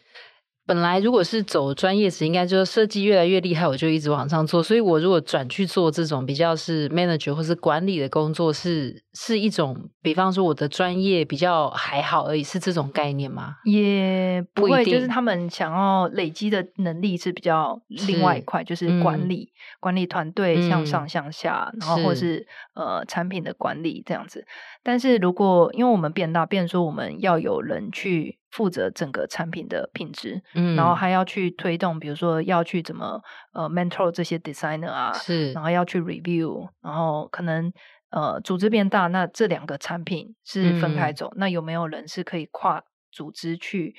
[0.65, 4.63] 本来如果是走专业职，应该就是设计越来越厉害，我就一直往上做。
[4.63, 13.56] 所以我如果转去做这种比较是 manager 或是管理的工作，是是一种，比方说我的专业比较还好而已，是这种概念吗？
[13.65, 24.45] 也不会，不一定，就是他们想要累积的能力是比较另外一块，是就是管理、嗯、管理团队向上向下，嗯、然后或是，是呃产品的管理这样子。
[24.83, 28.37] 但是如果因为我们变大，变说我们要有人去。
[28.53, 33.19] 负责整个产品的品质，嗯，然后还要去推动，比如说要去怎么
[33.51, 37.73] 呃 mentor 这些 designer 啊，是，然后要去 review，然后可能
[38.11, 43.95] 呃组织变大，那这两个产品是分开走，嗯、那有没有人是可以跨组织去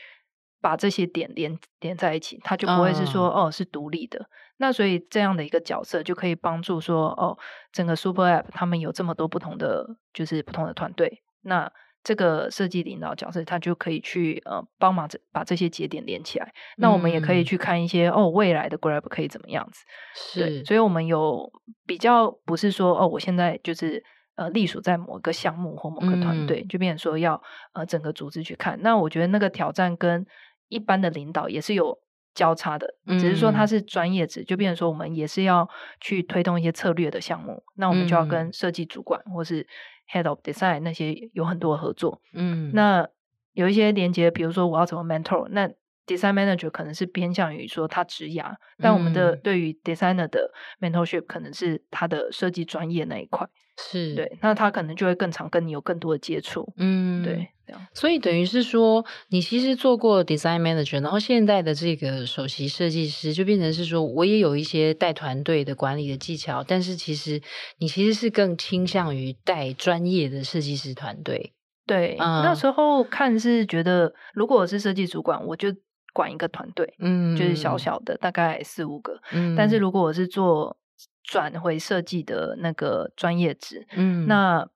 [0.60, 2.40] 把这些点连连在一起？
[2.44, 7.38] 他就不会是说、嗯、哦是独立的，那所以这样的一个角色就可以帮助说哦
[7.72, 11.70] 整个 super app 他们有这么多不同的就是不同的团队，那。
[12.06, 16.52] 这个设计领导角色，他就可以去呃帮忙这把这些节点连起来。
[16.76, 19.82] 那我们也可以去看一些、嗯、哦未来的 Grab 可以怎么样子。
[20.14, 21.50] 是，所以我们有
[21.86, 24.04] 比较不是说哦我现在就是
[24.36, 28.78] 呃隶属在某个项目或某个团队，嗯、就变成说要呃整个组织去看。
[28.82, 30.26] 那我觉得那个挑战跟
[30.68, 31.98] 一般的领导也是有
[32.34, 35.68] 交叉的，只是说他是专业职，就变成说我们也是要
[36.00, 37.62] 去推动一些策略的项目。
[37.76, 39.66] 那我们就要跟设计主管或是。
[40.06, 43.08] Head of Design 那些有很多合作，嗯，那
[43.54, 45.66] 有一些连接，比如说我要怎么 mentor，那
[46.06, 53.46] Design Manager 可能是偏向于说他职涯，嗯、但我们的对于 Designer 的 Mentorship 可能是他的设计专业那一块，
[53.78, 57.48] 是对，那他可能就会更常跟你有更多的接触，嗯，对。
[57.94, 67.40] 所以等于是说，你其实做过 design manager，然后现在的这个首席设计师就变成是说，我也有一些带团队的管理的技巧，但是其实
[67.78, 71.54] 你其实是更倾向于带专业的设计师团队。
[71.86, 75.74] 对，嗯、那时候看是觉得，如果我是设计主管，我就
[76.14, 79.20] 管一个团队，嗯，就是小小的，大概四五个。
[79.32, 80.74] 嗯，但是如果我是做
[81.22, 84.66] 转回设计的那个专业职，嗯，那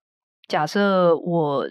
[0.46, 1.66] 假设我。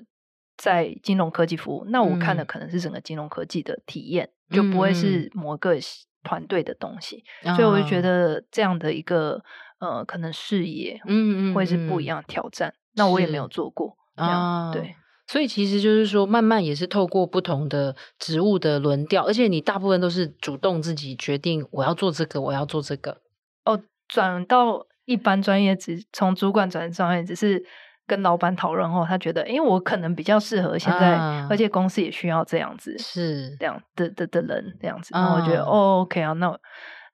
[0.59, 5.75] 在金融科技服务，那我看的可能是整个金融科技的体验，嗯、就不会是某个
[6.23, 9.39] 团队的东西，嗯、所以我就觉得这样的一个
[9.77, 12.73] 呃，可能视野，嗯嗯，会是不一样的挑战。
[12.95, 13.95] 那我也没有做过。
[14.15, 14.95] 啊，对，
[15.27, 23.21] 所以其实就是说，慢慢也是透过不同的职务的轮调，而且你大部分都是主动自己决定，我要做这个，我要做这个。
[23.65, 27.63] 哦，转到一般专业职，从主管转专业，只是。
[28.09, 35.09] 跟老板讨论后，他觉得，因为我可能比较适合现在，啊、而且公司也需要这样子，是这样的的的人这样子。
[35.11, 36.57] 然后我觉得，哦，OK 啊，那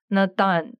[0.10, 0.72] 那当然，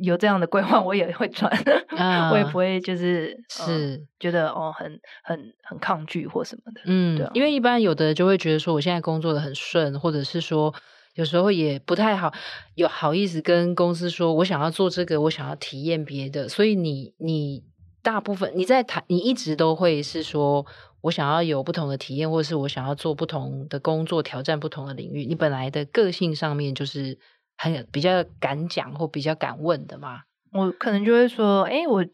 [0.00, 1.50] 有这样的规划，我也会转，
[1.96, 6.80] 啊、 我也不会就是是、呃、觉得哦很很很抗拒或什么的。
[6.86, 10.74] 嗯，对、啊，因为一般有的就会觉得说我现在工作的很顺，或者是说
[11.14, 12.32] 有时候也不太好
[12.74, 17.62] 有好意思跟公司说我想要做这个，我想要体验别的，所以你你
[18.02, 20.66] 大部分你在谈，你一直都会是说
[21.02, 25.26] 我想要有不同的体验，或者是我想要做不同的工作，挑战不同的领域。
[25.26, 27.18] 你本来的个性上面就是。
[27.62, 32.04] 很比较敢讲或比较敢问的嘛，我可能就会说，哎、欸，我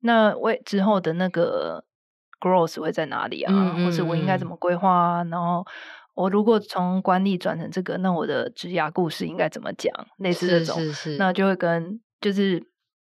[0.00, 1.84] 那为之后的那个
[2.40, 3.52] growth 会在哪里啊？
[3.54, 5.24] 嗯嗯嗯，或是我应该怎么规划啊？
[5.30, 5.64] 然后
[6.14, 9.94] 我如果从管理转成这个，那我的职涯故事应该怎么讲？
[10.16, 12.60] 类似这种，是是是，那就会跟就是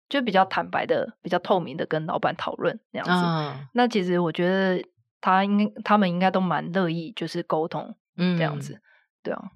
[0.09, 3.25] 就比较坦白的、比较透明的跟老板讨论那样子。
[3.25, 4.85] 嗯、那其实我觉得
[5.21, 8.81] 他应该他们应该都蛮乐意就是沟通，嗯，这样子，
[9.23, 9.53] 对啊。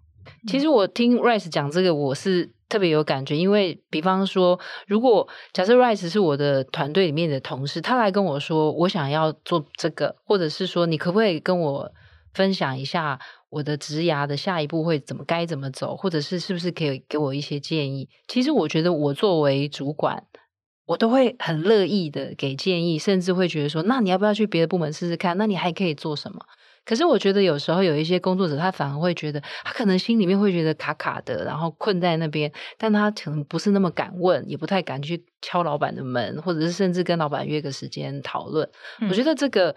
[0.47, 11.93] 其实我听 Rice 讲这个，我是特别有感觉，因为比方说，如果假设 Rice 是我的团队里面的同事，他来跟我说，我想要做这个，或者是说，你可不可以跟我
[12.33, 18.09] 分享一下我的职涯的下一步会怎么该怎么走，或者是是不是可以给我一些建议？
[18.29, 20.25] 其实我觉得我作为主管，
[20.87, 25.37] 我都会很乐意的给建议，甚至会觉得说，那你要不要去别的部门试试看？
[25.37, 26.39] 那你还可以做什么？
[26.85, 38.69] 可是我觉得有时候有一些工作者，他反而会觉得，他可能心里面会觉得卡卡的，然后困在那边，但他可能不是那么敢问，也不太敢去敲老板的门，或者是甚至跟老板约个时间讨论。
[39.01, 39.77] 嗯、我觉得这个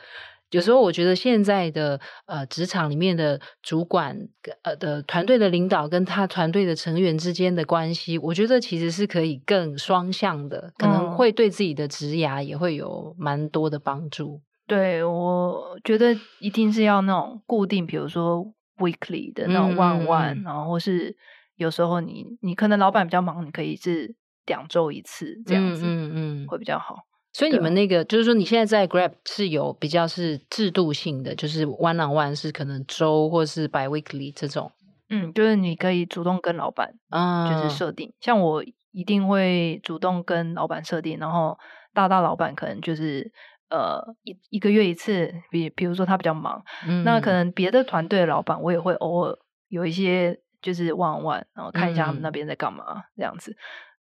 [0.50, 4.18] 有时候，我觉得现在的呃职场里面的主管
[4.62, 14.42] 呃的团队的领导跟他团队的成员之间的关系，我觉得其实是可以更双向的，可能会对自己的职涯也会有蛮多的帮助。
[14.65, 18.45] 对，我觉得一定是要那种固定，比如说
[18.78, 21.13] weekly 的那种 one one，嗯，然后或是
[21.58, 26.95] 有时候你你可能老板比较忙，你可以是两周一次这样子，嗯嗯，会比较好。
[27.34, 34.71] 所以你们那个就是说，你现在在 Grab 是有比较是制度性的，就是 one on one 是可能周或是 by weekly 这种。
[35.10, 38.13] 嗯，就是你可以主动跟老板，嗯，就是设定。
[38.21, 41.58] 像我一定会主动跟老板设定，然后
[41.93, 43.30] 大大老板可能就是。
[43.74, 49.36] 呃，一一个月一次，比比如说他比较忙，嗯、那可能别的团队的老板，我也会偶尔
[49.70, 53.52] 有一些就是望望，然后看一下他们那边在干嘛，嗯、这样子，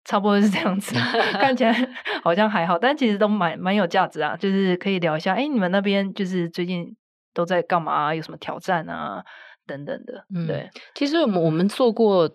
[0.05, 0.94] 差不多是这样子，
[1.40, 1.72] 看起来
[2.22, 6.94] 好像还好，但其实都蛮蛮有价值啊，就是可以聊一下，哎，你们那边就是最近
[7.33, 9.24] 都在干嘛，有什么挑战啊，
[9.66, 12.31] 等等的，嗯、对，其实我们我们做过。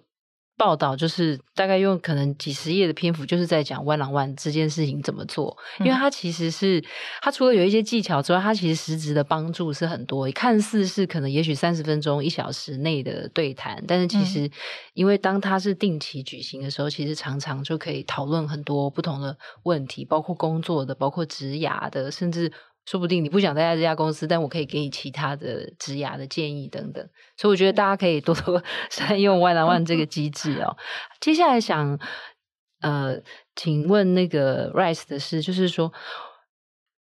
[0.59, 6.83] 报道就是大概用可能几十页的篇幅，就是在讲 one on one 这件事情怎么做，因为它其实是
[7.21, 10.29] 它除了有一些技巧之外，它其实实质的帮助是很多。
[10.31, 14.51] 看似是可能也许三十分钟一小时内的对谈，但是其实
[14.93, 22.51] 因为当它是定期举行的时候，其实常常就可以讨论很多不同的问题，包括工作的，包括职涯的，甚至。
[22.89, 27.07] 说不定你不想待在这家公司，但我可以给你其他的职涯的建议等等。
[27.37, 30.75] 所以我觉得大家可以多多 善用 One on One 这个机制哦。
[31.19, 31.99] 接下来想
[32.81, 33.21] 呃，
[33.55, 35.93] 请问那个 Rice 的事，就是说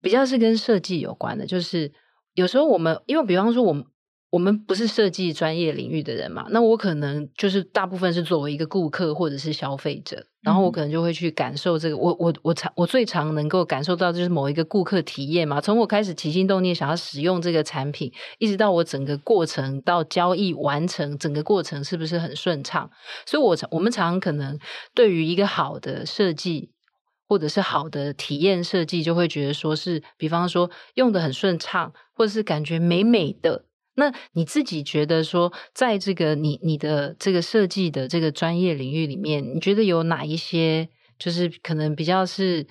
[0.01, 1.93] 比较是跟设计有关的，就是
[2.33, 3.85] 有时候我们因为比方说我们。
[4.35, 11.95] 我们不是设计专业领域的人嘛，那我可能就是大部分是作为一个顾客或者是消费者，然后我可能就会去感受这个。
[11.95, 22.91] 我我我常我最常能够感受到就是某一个顾客体验嘛，从我开始起心动念想要使用这个产品，一直到我整个过程到交易完成，整个过程是不是很顺畅？
[23.25, 24.59] 所以我常我们常可能
[24.93, 26.71] 对于一个好的设计
[27.29, 33.63] 或者是好的体验设计，就会觉得说是，比方说用的很顺畅，或者是感觉美美的。
[33.95, 42.65] 那你自己觉得说，在这个你你的这个设计的这个专业领域里面，你觉得有哪一些就是可能比较是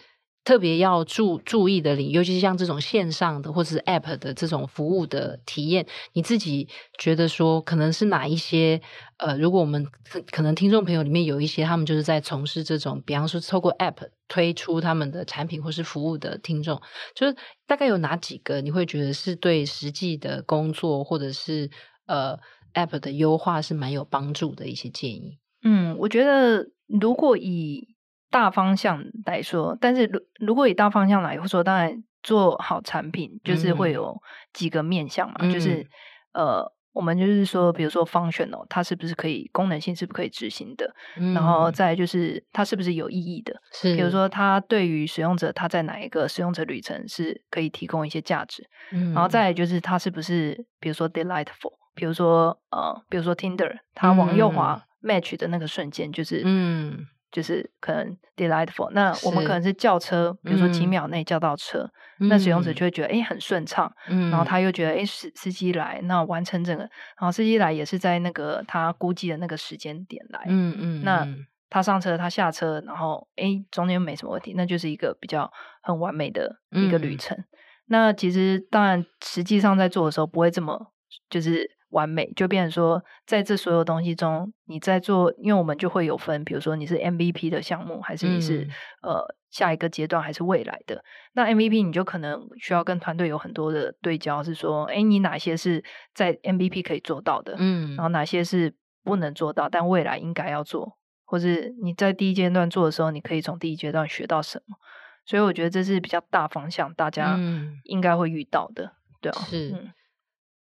[0.45, 8.81] 特别要注注意的领域，尤其是像这种线上的或者是 App 的这种服务的体验，你自己觉得说可能是哪一些？
[9.17, 9.87] 呃，如果我们
[10.33, 16.83] 可能听众朋友里面有一些他们就是在从事这种，比方说透过 App 推出他们的产品或是服务的听众，
[17.15, 17.35] 就是
[17.67, 21.71] 大概有哪几个你会觉得是对实际的工作或者是
[22.07, 22.37] 呃
[22.75, 25.39] App 的优化是蛮有帮助的一些建议？
[25.63, 27.94] 嗯，我觉得如果以
[28.35, 34.21] 大方向来说，但是如如果以大方向来说，当然做好产品就是会有
[34.53, 35.87] 几个面向嘛，嗯、就是
[36.33, 40.93] 呃，我们就是说，比如说 functional，它是不是可以功能性是不是可以执行的？
[41.17, 43.55] 嗯、然后再就是它是不是有意义的？
[43.71, 48.69] 是，比如说它对于使用者，它在哪一个使用者旅程是可以提供一些价值？
[48.91, 57.07] 嗯，然后再就是它是不是，比如说 delightful，比如说呃，比如说 Tinder，它往右滑 match 的那个瞬间就是嗯。
[57.35, 71.27] 就是可能 delightful，那我们可能是叫车，比如说几秒内叫到车，嗯、那使用者就会觉得哎、欸、很顺畅，嗯，然后他又觉得哎司司机来，那完成整个，然后司机来也是在那个他估计的那个时间点来，嗯嗯，那
[71.69, 75.51] 他上车他下车，然后哎中间没什么问题，那就是一个比较
[75.83, 77.37] 很完美的一个旅程。
[77.37, 77.45] 嗯、
[77.87, 80.93] 那其实当然实际上在做的时候不会这么
[81.29, 81.69] 就是。
[81.95, 88.63] 完美就变成说，在这所有东西中，你在做，因为我们就会有分，比如说你是 MVP 的项目，还是你是、
[89.03, 91.05] 嗯、呃下一个阶段，还是未来的。
[91.35, 98.75] 那 MVP 你就可能需要跟团队有很多的对焦，是说，哎，你哪些是在 MVP 可以做到的，嗯，然后哪些是
[99.05, 104.77] 不能做到，但未来应该要做，或是你在第一阶段做的时候，你可以从第一阶段学到什么。
[105.25, 107.39] 所以我觉得这是比较大方向，大家
[107.85, 109.71] 应该会遇到的，嗯、对啊，是。
[109.71, 109.93] 嗯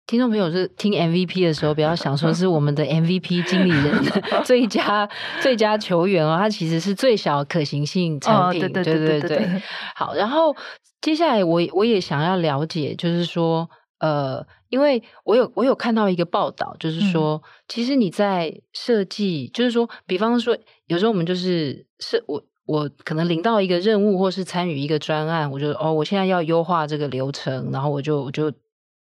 [0.10, 3.94] 听众朋友是听 MVP 的时候，不要想说是我们的 MVP 经理人
[4.44, 5.08] 最佳
[5.40, 9.62] 最佳球员哦，他其实是最小可行性产品，哦、对对对对对。
[9.94, 10.56] 好，然后
[11.00, 20.58] 接下来我我也想要了解，就是说，呃，因为我有我有看到一个报道，就是说，嗯、其实你在设计，就是说，比方说，
[20.88, 28.52] 有时候我们就是是我我可能领到一个任务，或是参与一个专案，我就哦，我现在要优化这个流程，然后我就我就。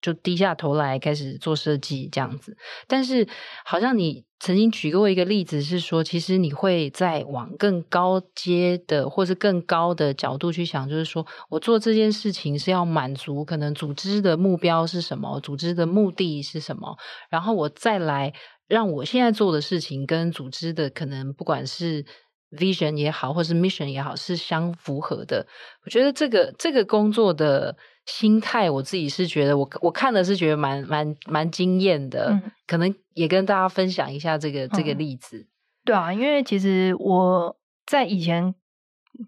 [0.03, 2.57] 就低下头来开始做设计这样子，
[2.89, 3.27] 但是
[3.65, 16.99] 好像你曾经举过一个例子，是说其实你会再往更高阶的或是更高的角度去想，就是说我做这件事情是要满足可能组织的目标是什么，组织的目的是什么，
[17.31, 18.35] 然后我再来
[18.67, 22.05] 让我现在做的事情跟组织的可能不管是
[22.51, 25.47] vision 也好，或是 mission 也好，是相符合的。
[25.87, 27.77] 我觉得这个这个工作的。
[28.07, 35.47] 心态，我自己是觉得我，我我看的是觉得蛮蛮蛮惊艳的，嗯、可能也跟大家分享一下这个、嗯、这个例子。
[35.85, 38.55] 对啊，因为其实我在以前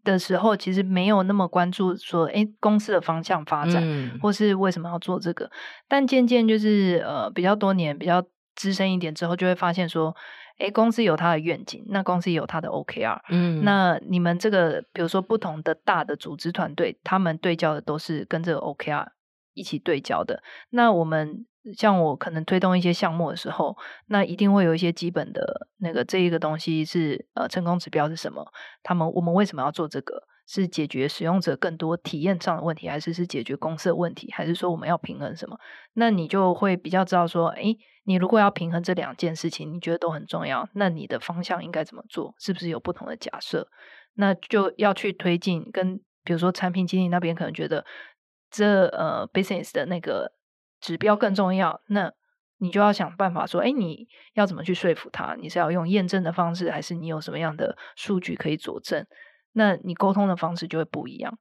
[0.03, 5.51] 的时候，其实没有那么关注说，哎，公司的方向发展，嗯、或是为什么要做这个。
[5.89, 8.25] 但渐渐就是呃，比较多年，比较
[8.57, 10.15] 资深一点之后，就会发现说。
[10.59, 13.21] 诶，公司有它的愿景，那公司有它的 OKR。
[13.29, 19.09] 嗯，那你们这个，比如说不同的大的组织团队，他们对焦的都是跟这个 OKR
[19.55, 20.43] 一起对焦的。
[20.71, 21.45] 那我们
[21.77, 23.77] 像我可能推动一些项目的时候，
[24.09, 28.47] 那一定会有一些基本的那个这一个东西是呃成功指标是什么？
[28.83, 30.23] 他们我们为什么要做这个？
[30.47, 35.59] 是解决使用者更多体验上的问题，还是是解决公司的问题，还是说我们要平衡什么？
[35.95, 42.35] 那你就会比较知道说，诶，你如果要平衡这两件事情，你觉得都很重要，那你的方向应该怎么做？
[42.39, 43.67] 是不是有不同的假设？
[44.17, 45.67] 那就要去推进。
[45.73, 47.83] 跟比如说产品经理那边可能觉得
[48.51, 50.31] 这呃 business 的那个
[50.85, 52.13] 指标更重要，那
[52.59, 55.35] 你就要想办法说，哎，你要怎么去说服他？
[55.41, 59.07] 你是要用验证的方式，还是你有什么样的数据可以佐证？
[59.53, 61.39] 那你沟通的方式就会不一样，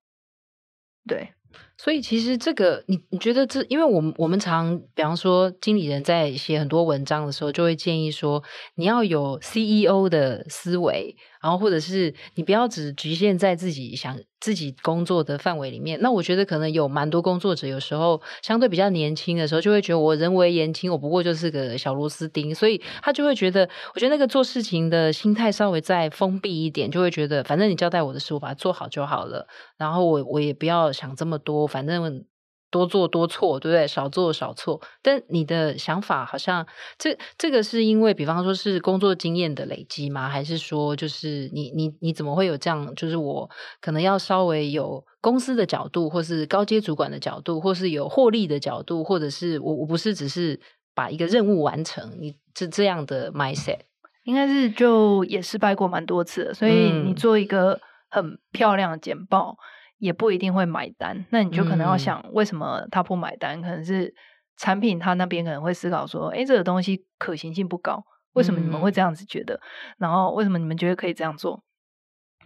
[1.06, 1.34] 对。
[1.78, 8.41] 所以其实这个，你你觉得这，因为我们我们常，比方说经理人在写很多文章的时候，就会建议说，
[8.76, 15.99] 你要有 CEO 的思维，然后或者是你不要只局限在自己想自己工作的范围里面。
[16.01, 29.45] 那我觉得可能有蛮多工作者有时候相对比较年轻的时候，就会觉得我人微言轻，我不过就是个小螺丝钉，所以他就会觉得，我觉得那个做事情的心态稍微再封闭一点，就会觉得反正你交代我的事，我把它做好就好了，
[29.78, 31.68] 然后我我也不要想这么多。
[31.68, 32.26] 反正
[32.72, 33.88] 多做多错，对不对？
[33.88, 34.82] 少做少错。
[35.04, 36.66] 但你的想法好像
[36.98, 40.28] 这这个是因为，比方说是工作经验的累积吗？
[40.28, 42.96] 还是说就是你你你怎么会有这样？
[42.96, 43.48] 就是我
[43.80, 50.60] 可能要稍微有公司的角度，或是高阶主管的角度，或是有获利的角度，或者是我我不是只是
[50.96, 53.82] 把一个任务完成，你是这样的 mindset？
[54.24, 57.80] 应该是就也失败过蛮多次的，所以你做一个
[58.10, 59.58] 很漂亮的简报。
[60.04, 63.58] 也不一定会买单，那你就可能要想，为什么他不买单？
[63.58, 64.14] 嗯、可能是
[64.58, 69.56] 产品他那边可能会思考说，诶，这个东西可行性不高，为什么你们会这样子觉得？
[69.56, 69.62] 嗯、
[69.99, 71.64] 然后为什么你们觉得可以这样做？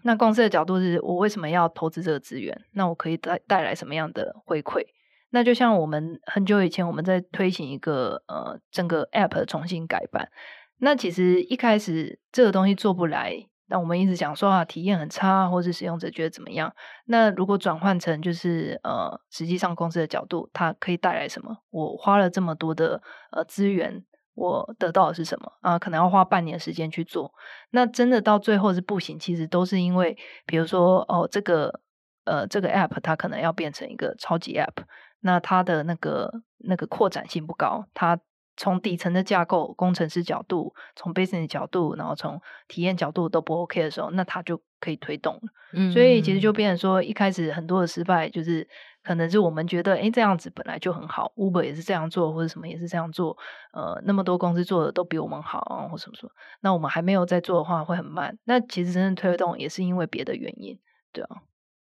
[0.03, 2.61] 那公司的角度是我为什么要投资这个资源？
[2.73, 4.85] 那我可以带带来什么样的回馈？
[5.31, 10.29] 那就像我们很久以前我们在推行一个呃整个 App 重新改版，
[10.77, 13.47] 那其实一开始这个东西做不来。
[13.69, 16.73] 那我们一直讲说啊，体验很差，或是使用者觉得怎么样？
[17.05, 21.57] 那如果转换成就是呃，实际上公司的角度，它可以带来什么？
[21.69, 23.01] 我花了这么多的
[23.31, 24.03] 呃资源，
[24.35, 25.77] 我得到的是什么啊？
[25.77, 27.33] 可能要花半年时间去做。
[27.71, 31.81] 那真的到最后是不行，其实都是因为，比如说哦，这个
[32.23, 34.83] 呃这个 app 它可能要变成一个超级 app，
[35.19, 38.17] 那它的那个那个扩展性不高，它
[38.57, 45.41] 从底层的架构、工程师角度、从 business 角度，然后从体验角度都不 OK 的时候，那它就可以推动了。
[45.73, 48.67] 嗯，所以其实就变成说，一开始很多的失败，就是
[49.03, 53.37] 可能是我们觉得，哎，这样子本来就很好，Uber 也是这样做，或者什么也是这样做，
[53.73, 56.29] 呃，那么多公司做的都比我们好，或什么说，
[56.61, 58.37] 那我们还没有在做的话，会很慢。
[58.45, 60.79] 那其实真正推动也是因为别的原因，
[61.13, 61.43] 对啊。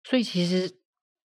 [0.03, 0.75] 所以其实。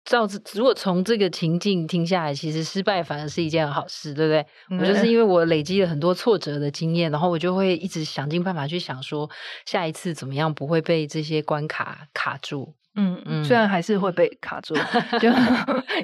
[0.04, 4.46] 照如果从这个情境听下来，其实失败反而是一件好事，对不对？
[4.70, 9.28] 嗯、我就是因为我累积了很多挫折的经验，然后我就会一直想尽办法去想说，
[9.66, 12.74] 下一次怎么样不会被这些关卡卡住。
[12.96, 14.74] 嗯嗯，虽然还是会被卡住，
[15.20, 15.30] 就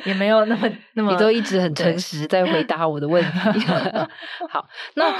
[0.04, 1.10] 也没有那么那么。
[1.12, 3.60] 你都一直很诚实在回答我的问题。
[4.50, 5.12] 好，那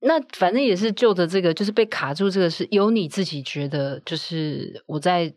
[0.00, 5.32] 那反正也是就着这个，就是被卡住这个是由你自己觉得，就是我在。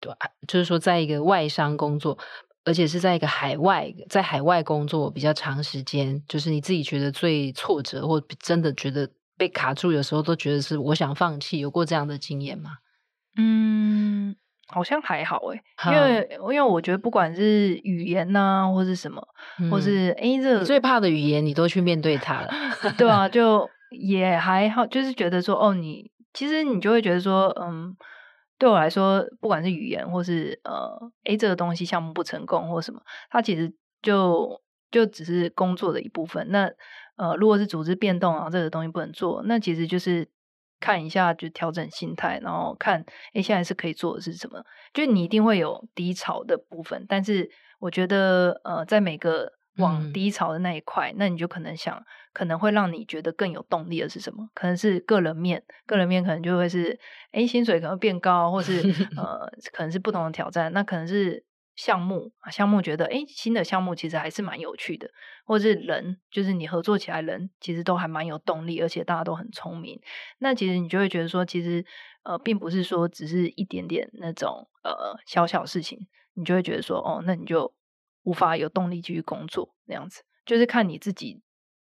[0.00, 0.12] 对，
[0.46, 2.16] 就是说，在一个外商工作，
[2.64, 12.72] 而且是在一个海外，在海外工作比较长时间，就是你自己觉得最挫折，或真的觉得被卡住，有时候都觉得是我想放弃，有过这样的经验吗？
[13.38, 14.36] 嗯，
[14.68, 19.26] 好像还好诶，因为因为我觉得不管是语言呐、啊，或是什么，
[19.60, 22.50] 嗯、或是诶，这个最怕的语言你都去面对它了，
[22.98, 27.96] 对啊，就也还好，就是觉得说，哦，你其实你就会觉得说，嗯。
[28.58, 33.00] 对我来说，不管是语言，或是呃，诶，这个东西项目不成功或什么，
[33.30, 36.50] 它其实就就只是工作的一部分。
[36.50, 36.70] 那
[37.16, 40.26] 呃，如果是组织变动啊，这个东西不能做，那其实就是
[40.80, 43.04] 看一下，就调整心态，然后看，
[43.34, 44.64] 诶，现在是可以做的是什么？
[44.94, 49.52] 就你一定会有低潮的部分，但是我觉得呃，在每个。
[49.76, 54.48] 往低潮的那一块，嗯、那你就可能想，可能会让你觉得更有动力的是什么？
[54.54, 56.98] 可能是个人面，个人面可能就会是，
[57.32, 58.80] 诶，薪水可能变高，或是
[59.16, 60.72] 呃，可能是不同的挑战。
[60.72, 61.44] 那可能是
[61.76, 65.10] 项目，项目觉得，诶，新的项目其实还是蛮有趣的，
[65.44, 70.00] 或是人，就是你合作起来人其实都还蛮有动力，而且大家都很聪明。
[70.38, 71.84] 那其实你就会觉得说，其实
[72.22, 77.74] 呃，并不是说只是一点点那种呃小小事情，你就会觉得说，哦，那你就。
[78.26, 81.40] 无法有动力继续工作，那样子就是看你自己，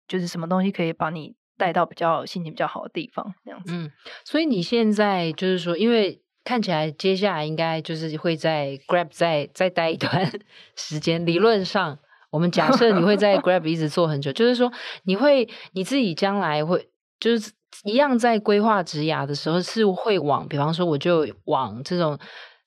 [0.06, 3.72] 就是什么东西可以把你带到比较心情比较好的地方，那样子。
[3.72, 3.90] 嗯，
[4.26, 10.30] 所以你现在就是说，因为看起来接下来应该就是会在 Grab 再再待一段
[10.76, 11.24] 时间。
[11.24, 11.98] 理论上，
[12.30, 14.70] 我们假设你会在 Grab 一直做很久，就是说
[15.04, 17.52] 你会你自己将来会就是
[17.84, 22.18] 一样在规划职涯的时候是会往，比方说我就往这种。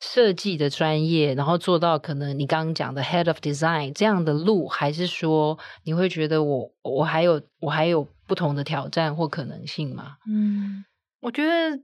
[0.02, 10.16] 设计的专业，然后做到可能你刚刚讲的 Head of Design 这样的路，还是说你会觉得我我还有我还有不同的挑战或可能性吗？
[10.28, 10.84] 嗯，
[11.22, 11.80] 我觉得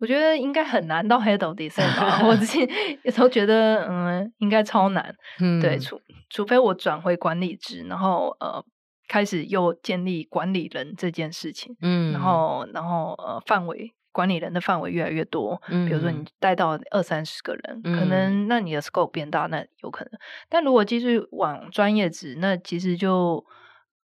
[0.00, 2.22] 我觉得应该很难到 Head of Design 吧。
[2.26, 2.66] 我自己
[3.04, 5.14] 有时候觉得嗯，应该超难。
[5.38, 6.00] 嗯，对，除
[6.30, 8.64] 除非我转回管理职，然后呃
[9.06, 11.76] 开始又建立管理人这件事情。
[11.82, 13.92] 嗯，然后然后呃范围。
[14.12, 20.12] 管理人的范围越来越多，嗯，比如说你带到二三十个人，嗯，可能那你的 scope 变大，那有可能。
[20.48, 23.44] 但如果继续往专业职，那其实就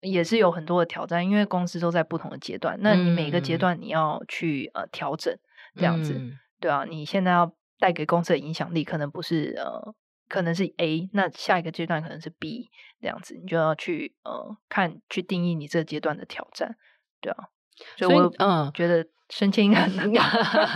[0.00, 5.36] 也是有很多的挑战，因为公司都在不同的阶段，那你每个阶段你要去呃调整，
[5.76, 9.92] 这样子，嗯，对啊，你现在要带给公司的影响力可能不是呃，
[10.28, 16.76] 可能是 A，那下一个阶段可能是 B，这样子，你就要去呃看去定义你这个阶段的挑战，
[17.20, 17.48] 对啊，
[17.96, 18.70] 所以我嗯。
[18.72, 19.04] 觉得。
[19.30, 20.30] 升迁很难，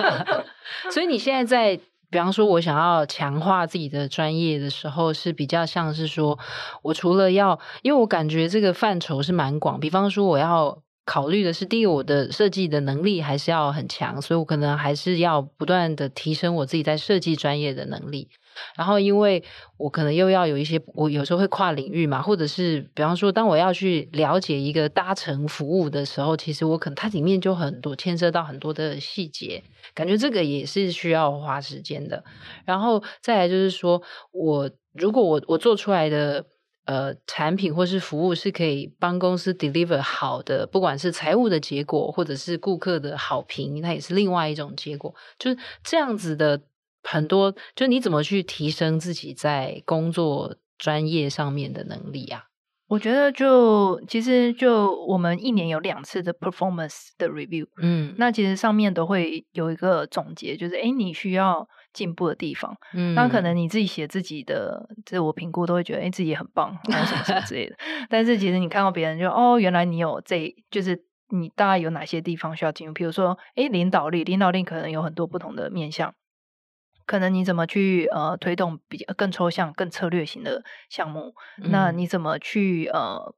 [0.90, 1.80] 所以你现在在，
[2.10, 6.38] 比方说，我想要强化自己的专业的时候，是比较像是说，
[6.82, 18.28] 我除了要，因为我感觉这个范畴是蛮广，比方说，我要考虑的是，第一，我的设计的能力还是要很强，所以我可能还是要不断的提升我自己在设计专业的能力。
[18.76, 19.42] 然后，因为
[19.76, 29.62] 我可能又要有一些，我有时候会跨领域嘛，或者是比方说，当我要去了解一个搭乘服务的时候，其实我可能它里面就很多牵涉到很多的细节，
[29.94, 32.22] 感觉这个也是需要花时间的。
[32.64, 34.00] 然后再来就是说，
[34.32, 36.44] 我如果我我做出来的
[36.84, 46.60] 呃产品或是服务是可以帮公司 deliver 好的，不管是财务的结果，或者是顾客的好评，那也是另外一种结果，就是这样子的。
[47.02, 52.44] 很多，就你怎么去提升自己在工作专业上面的能力啊？
[52.88, 67.76] 我觉得就其实就我们一年有两次的 performance 的 review，嗯，那其实上面都会有一个总结，就是诶你需要进步的地方，嗯，那可能你自己写自己的自我评估都会觉得诶自己也很棒， 然后什么什么之类的，
[68.08, 76.12] 但是其实你看到别人就哦，原来你有这，就是你大概有哪些地方需要进步，比如说诶领导力，领导力可能有很多不同的面向。
[77.10, 81.34] 可能你怎么去呃推动比较更抽象、更策略型的项目？
[81.60, 83.34] 嗯、那你怎么去呃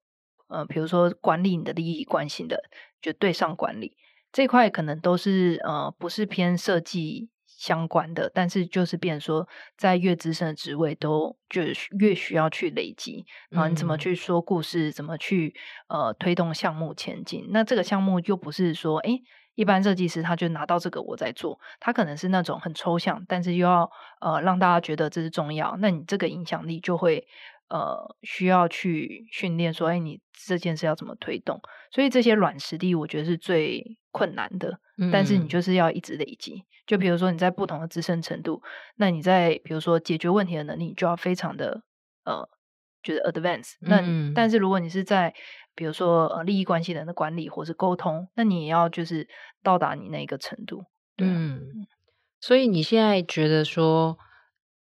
[0.49, 2.63] 呃，比如说管理你的利益关系的，
[3.01, 3.97] 就对上管理
[4.31, 9.49] 这块，可能都是呃不是偏设计相关的，但是就是变说，
[9.79, 11.63] 在越资深的职位都就
[11.99, 15.55] 越需要去累积，然后你怎么去说故事，嗯、怎么去
[15.89, 17.47] 呃推动项目前进。
[17.49, 19.13] 那这个项目又不是说，哎，
[19.55, 23.91] 一般设计师他就拿到这个我在做，他可能是那种很抽象，但是又要
[24.21, 27.27] 呃让大家觉得这是重要，那你这个影响力就会。
[27.69, 31.59] 呃，需要去训练，说，哎，你这件事要怎么推动？
[31.91, 34.79] 所以这些软实力，我觉得是最困难的。
[34.99, 36.67] 嗯、但是你就是要一直累积。
[36.87, 38.63] 就比如说你在不同的资深程度，
[38.97, 41.83] 那你在比如说解决问题的能力，你就要非常的
[42.27, 42.47] 呃，
[43.03, 43.77] 就是 advance。
[43.81, 45.33] 那、嗯、但是如果你是在
[45.75, 49.29] 比如说呃利益关系人的管理或是沟通，那你也要就是
[49.63, 50.85] 到达你那个程度。
[51.17, 51.87] 对嗯，
[52.41, 54.19] 所以你现在觉得说。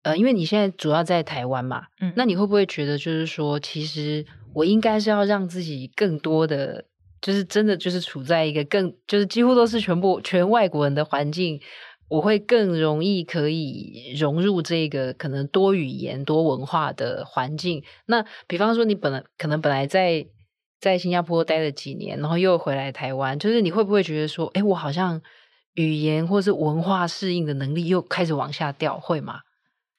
[0.02, 6.86] 呃，因为你现在主要在台湾嘛，嗯，那你会不会觉得就是说，其实我应该是要让自己更多的，
[7.22, 11.60] 就是真的就是处在一个更，就是几乎都是全部全外国人的环境，
[12.08, 17.84] 我会更容易可以融入这个可能多语言多文化的环境。
[18.06, 20.26] 那比方说，你本来可能本来在
[20.80, 25.22] 在新加坡待了几年，然后又回来台湾，就是你会不会觉得说，哎，我好像
[25.74, 29.42] 语言或是文化适应的能力又开始往下掉，会吗？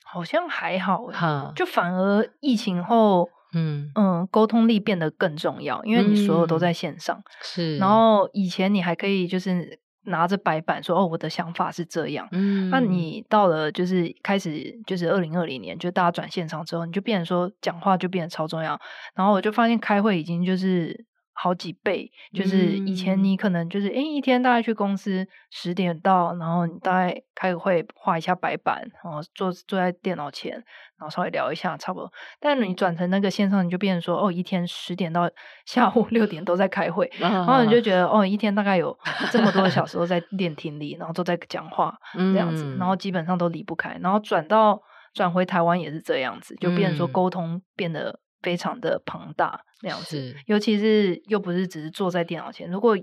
[0.05, 7.78] 好像还好，哈，就反而疫情后，嗯嗯，沟通力变得更重要，因为你所有都在线上，嗯、是。
[7.78, 12.71] 然后以前你还可以就是拿着白板说，哦，我的想法是这样，嗯。
[12.71, 18.81] 那你到了就是开始就是二零二零年，就大家转现场之后，你就变成说讲话就变得超重要。
[19.15, 21.05] 然后我就发现开会已经就是。
[21.43, 32.12] 好几倍，就是以前你可能就是诶、一天大概去公司十点到，然后你大概开个会，画一下白板，然后坐坐在电脑前，然后稍微聊一下，差不多。
[32.38, 35.30] 但你转成那个线上，你就变成说，哦，一天十点到
[35.64, 38.95] 下午六点都在开会， 嗯、然后你就觉得，哦，一天大概有
[39.32, 43.97] 这么多个小时都在 练听力，然后都在讲话这样子，然后基本上都离不开。
[44.03, 44.78] 然后转到
[45.14, 48.20] 转回台湾也是这样子，就变成说沟通变得。
[48.43, 52.97] 非常的庞大那样子，尤其是又不是只是坐在电脑前，如果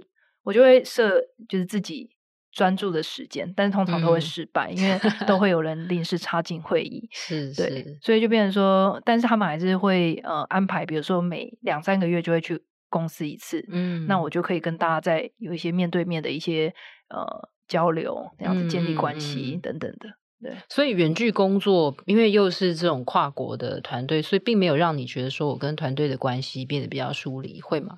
[0.44, 1.20] 我就会设
[1.50, 2.10] 就是自己
[2.52, 7.70] 专注的时间，但是通常都会失败，嗯、因为都会有人临时 插进会议，是，是。
[7.70, 12.60] 对，所以就变成说，但是他们还是会呃安排，比如说每两三个月就会去
[12.90, 16.74] 公司一次，嗯，那我就可以跟大家在有一些面对面的一些
[17.10, 20.08] 呃交流，这样子建立关系等等的。
[20.40, 27.96] 嗯对，所以远距工作，因为又是这种跨国的团队，所以并没有让你觉得说我跟团队的关系变得比较疏离，会吗？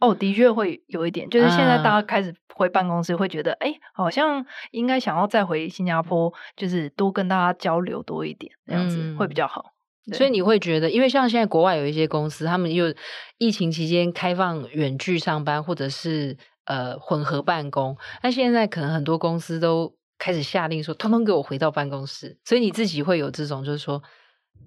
[0.00, 9.66] 哦，的确会有一点，就是现在大家开始回办公室，会觉得，哎、啊，好像应该想要再回新加坡，就是多跟大家交流多一点，这样子、嗯、会比较好。
[10.14, 12.92] 所以你会觉得，因为像现在国外有一些公司，他们又
[13.38, 19.94] 疫情期间开放远距上班，或者是呃混合办公，那现在可能很多公司都。
[20.22, 22.38] 开始下令说，通通给我回到办公室。
[22.44, 24.00] 所以你自己会有这种，就是说，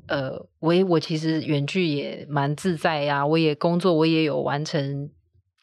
[0.07, 5.09] 呃，我我其实远距也蛮自在呀、我也工作，我也有完成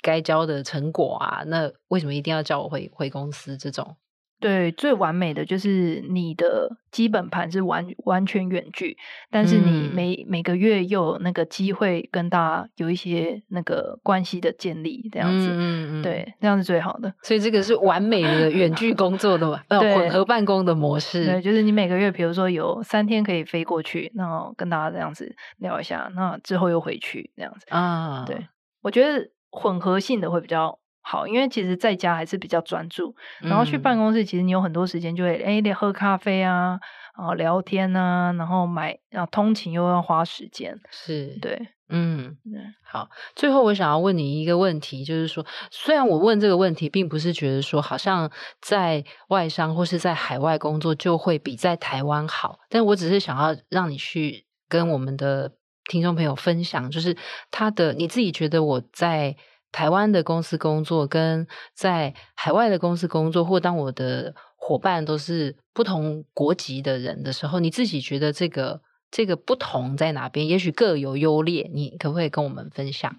[0.01, 1.43] 该交的成果啊。
[1.47, 3.55] 那为什么一定要叫我回回公司？
[3.59, 3.95] 这种？
[4.43, 8.97] 对，最完美的就是你的基本盘是完完全远距，
[9.31, 17.15] 但是你每、嗯、每个月又有那个机会跟大家有一些那个关系的建立，这样子，嗯嗯嗯对，这样是最好的。
[17.23, 19.63] 所以这个是完美的远距 工作的嘛？
[19.69, 21.25] 呃，混合办公的模式。
[21.25, 28.25] 对，就是你每个月，比如说有三天可以飞过去，然后跟大家这样子聊一下，那之后又回去这样子啊。
[28.27, 28.49] 对，
[28.83, 30.82] 我觉得混合性的会比较。
[31.05, 36.79] 好，因为其实在家还是比较专注，然后去办公室，其实你有很多时间就会哎，得喝咖啡啊，
[37.19, 42.37] 然后聊天啊，然后买，然后通勤又要花时间，是对，嗯，
[42.85, 43.11] 好。
[43.35, 48.31] 最后我想要问你一个问题，就是说，虽然我问这个问题，并不是觉得说好像
[48.61, 55.51] 在外商或是在海外工作就会比在台湾好，但我只是想要让你去跟我们的
[55.91, 57.17] 听众朋友分享，就是
[57.51, 59.37] 他的你自己觉得我在。
[59.73, 70.47] 台湾的公司工作跟在海外的公司工作，或当我的伙伴都是不同国籍的人的时候，你自己觉得这个这个不同在哪边？
[70.47, 73.17] 也许各有优劣，你可不可以跟我们分享？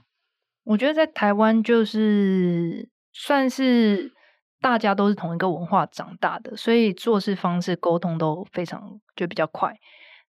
[0.64, 4.14] 我觉得在台湾就是算是
[4.62, 9.76] 大家都是同一个文化长大的，所以做事方式沟通都非常就比较快。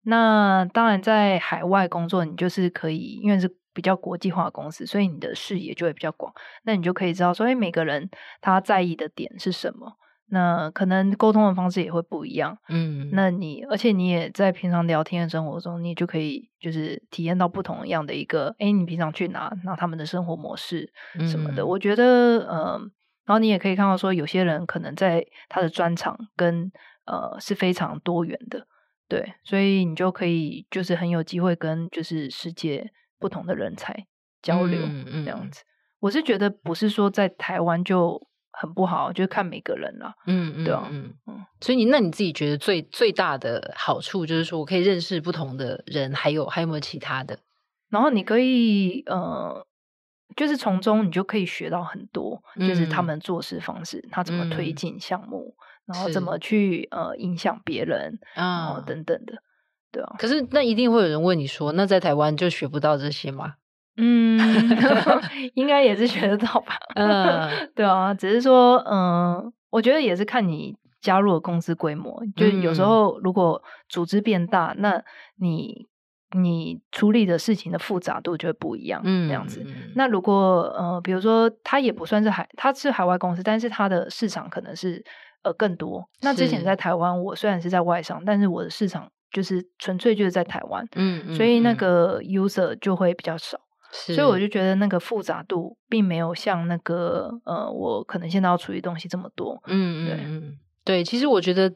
[0.04, 3.54] 那当然在海外工作，你就是可以因为是。
[3.74, 8.08] 比较国际化的公司，所以你的视野就会比较广，那你就可以知道说，哎，每个人
[8.40, 9.98] 他在意的点是什么？
[10.28, 12.56] 那可能沟通的方式也会不一样。
[12.70, 20.90] 嗯，那你而且你也在平常聊天的生活中，你就可以就是体验到不同样的一个，哎，你平常去哪，哪他们的生活模式
[21.28, 21.62] 什么的。
[21.62, 22.78] 嗯、我觉得，嗯、呃，
[23.26, 26.72] 然后你也可以看到说，有些人可能在他的专长跟
[27.04, 28.66] 呃是非常多元的，
[29.08, 34.06] 对，所以你就可以就是很有机会跟就是世界不同的人才
[34.42, 34.80] 交流，
[35.24, 35.62] 这样子。
[36.00, 38.20] 我是觉得不是说在台湾就
[38.52, 40.14] 很不好，就看每个人了。
[40.26, 41.44] 嗯嗯，对啊，嗯嗯。
[41.60, 47.38] 所以你那你自己觉得最最大的好处就是说我可以认识不同的人，还有还有没有其他的？
[47.88, 49.66] 然后你可以呃，
[50.36, 59.42] 就是从中你就可以学到很多，嗯、就是他们做事方式，他怎么推进项目，嗯、然后怎么去呃影响别人啊等等的，
[59.94, 60.16] 对啊。
[60.18, 63.54] 可是那一定会有人问你说，那在台湾就学不到这些吗？
[63.96, 64.36] 嗯，
[65.54, 66.76] 应该也是学得到吧。
[66.96, 72.20] 嗯， 对啊，只是说，嗯，我觉得也是看你加入的公司规模。
[72.34, 75.00] 就有时候如果组织变大，那
[75.36, 75.86] 你
[76.36, 79.00] 你处理的事情的复杂度就会不一样。
[79.04, 79.64] 嗯，这样子。
[79.94, 85.04] 那如果呃，比如说它也不算是海，它是海外公司，但是它的市场可能是
[85.44, 86.04] 呃更多。
[86.22, 90.82] 那之前在台湾，我虽然是在外商，但是我的市场就是纯粹就是在台湾。
[90.94, 93.58] 嗯，所以那个 user 就会比较少。
[93.96, 99.62] 所以我就觉得那个复杂度并没有像那个呃，我可能现在要处理东西这么多。
[99.68, 101.70] 嗯嗯嗯对，其实我觉得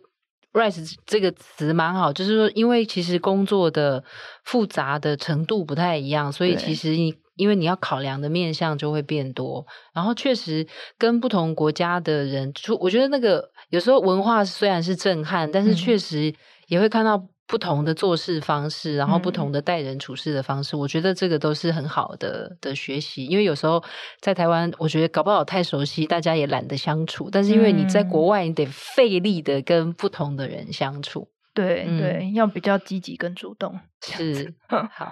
[0.52, 4.02] “rise” 这个词蛮好，就是说，因为其实工作的
[4.42, 10.66] 复杂的程度不太一样，所以其实你因为你要考量的面向就会变多，然后确实
[10.98, 16.34] 跟不同国家的人，就我觉得那个有时候文化虽然是震撼，但是确实
[16.66, 17.28] 也会看到。
[17.48, 23.24] 不同的做事方式，然后不同的待人处事的方式，嗯、我觉得这个都是很好的的学习。
[23.24, 23.82] 因为有时候
[24.20, 27.30] 在台湾，我觉得搞不好太熟悉，大家也懒得相处。
[27.32, 31.26] 但是因为你在国外，你得费力的跟不同的人相处。
[31.54, 33.80] 对、嗯、对，要比较积极跟主动。
[34.02, 35.10] 是好。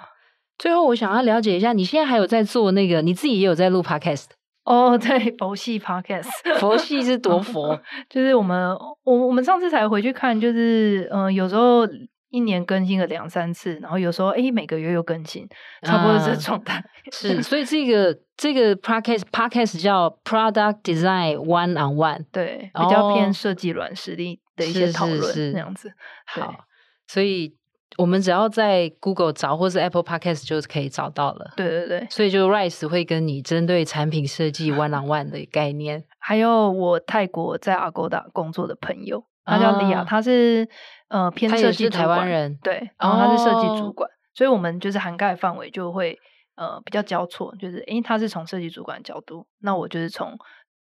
[0.58, 4.26] 最后，我想要了解一下，你现在还有在做那个，你自己也有在录 podcast。
[4.64, 6.28] 哦，对，佛系 podcast，
[6.60, 7.80] 佛系是多佛，
[8.10, 11.88] 就是我们我我们上次才回去看，就是嗯、呃，有时候。
[12.30, 15.48] 一年更新了两三次，然后有时候哎，每个月又更新，
[15.82, 16.84] 差不多是这状态。
[17.12, 25.92] 是，所以这个这个 podcast podcast 叫 Product Design One on One，对，比较偏设计软实力的一些讨论，是这样子。
[26.26, 26.52] 好，
[27.06, 27.56] 所以
[27.96, 31.52] 我们只要在 Google 找，或是 Apple Podcast 就可以找到了。
[31.56, 36.04] 对对对，所以就 Rise 会跟你针对产品设计 One on One 的概念。
[36.18, 40.68] 还有我泰国在 Agoda 工作的朋友，他叫利亚，他是。
[41.08, 46.18] 呃，偏设计台湾人，对，然后他是设计主管，哦、所以我们就是涵盖范围就会
[46.56, 50.36] 呃比较交错，就是诶，他是从设计主管的角度，那我就是从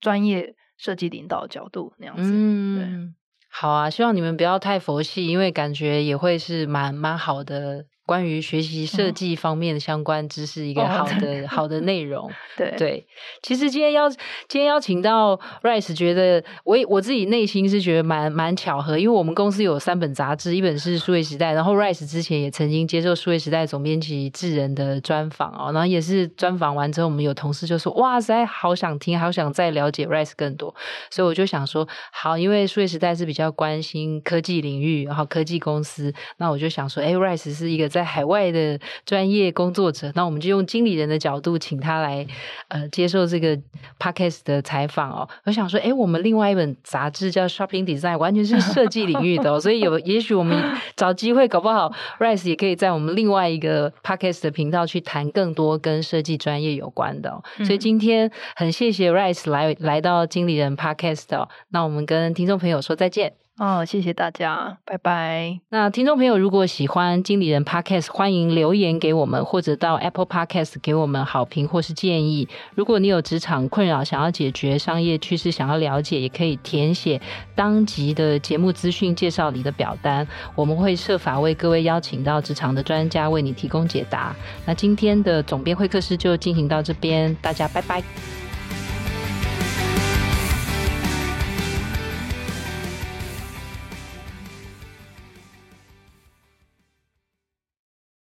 [0.01, 2.23] 专业设计领导的角度那样子。
[2.25, 3.15] 嗯，对，
[3.49, 7.87] 好啊，希望你们不要太佛系，因为感觉也会是蛮蛮好的。
[8.11, 12.29] 关于学习设计方面的相关知识，一个好的、哦、好的内容。
[12.59, 13.07] 对对，
[13.41, 30.75] 其实今天邀今天邀请到 Rice，觉得我我自己内心是觉得蛮蛮巧合，因为我们公司有三本杂志，一本是数位时代，然后 Rice 之前也曾经接受数位时代总编辑智仁的专访哦，然后也是专访完之后，我们有同事就说：“哇塞，好想听，好想再了解 Rice 更多。”
[31.11, 42.27] 所以我就想说，好，因为数位时代是比较关心科技领域，然后科技公司，那我就想说，哎，Rice 是一个在在海外的专业工作者，那我们就用经理人的角度，请他来
[42.69, 43.55] 呃接受这个
[43.99, 45.29] podcast 的采访哦。
[45.45, 50.59] 我想说，哎，我们另外一本杂志叫 Shopping Design，完全是设计领域的哦， 所以有也许我们
[50.97, 57.43] 找机会，搞不好 Rice 也可以在我们另外一个 podcast 的频道去谈更多跟设计专业有关的哦。
[57.65, 63.35] 所以今天很谢谢 Rice 来来到经理人 podcast 哦，那我们跟听众朋友说再见。
[63.61, 65.61] 哦，谢谢大家，拜拜。
[65.69, 72.49] 那听众朋友如果喜欢经理人 Podcast，欢迎留言给我们，或者到 Apple Podcast 给我们好评或是建议。
[72.75, 77.21] 如果你有职场困扰想要解决，商业趋势想要了解，也可以填写
[77.55, 84.35] 当集的节目资讯介绍里的表单，我们会设法为各位邀请到职场的专家为你提供解答。
[84.65, 88.03] 那今天的总编会客室就进行到这边，大家拜拜。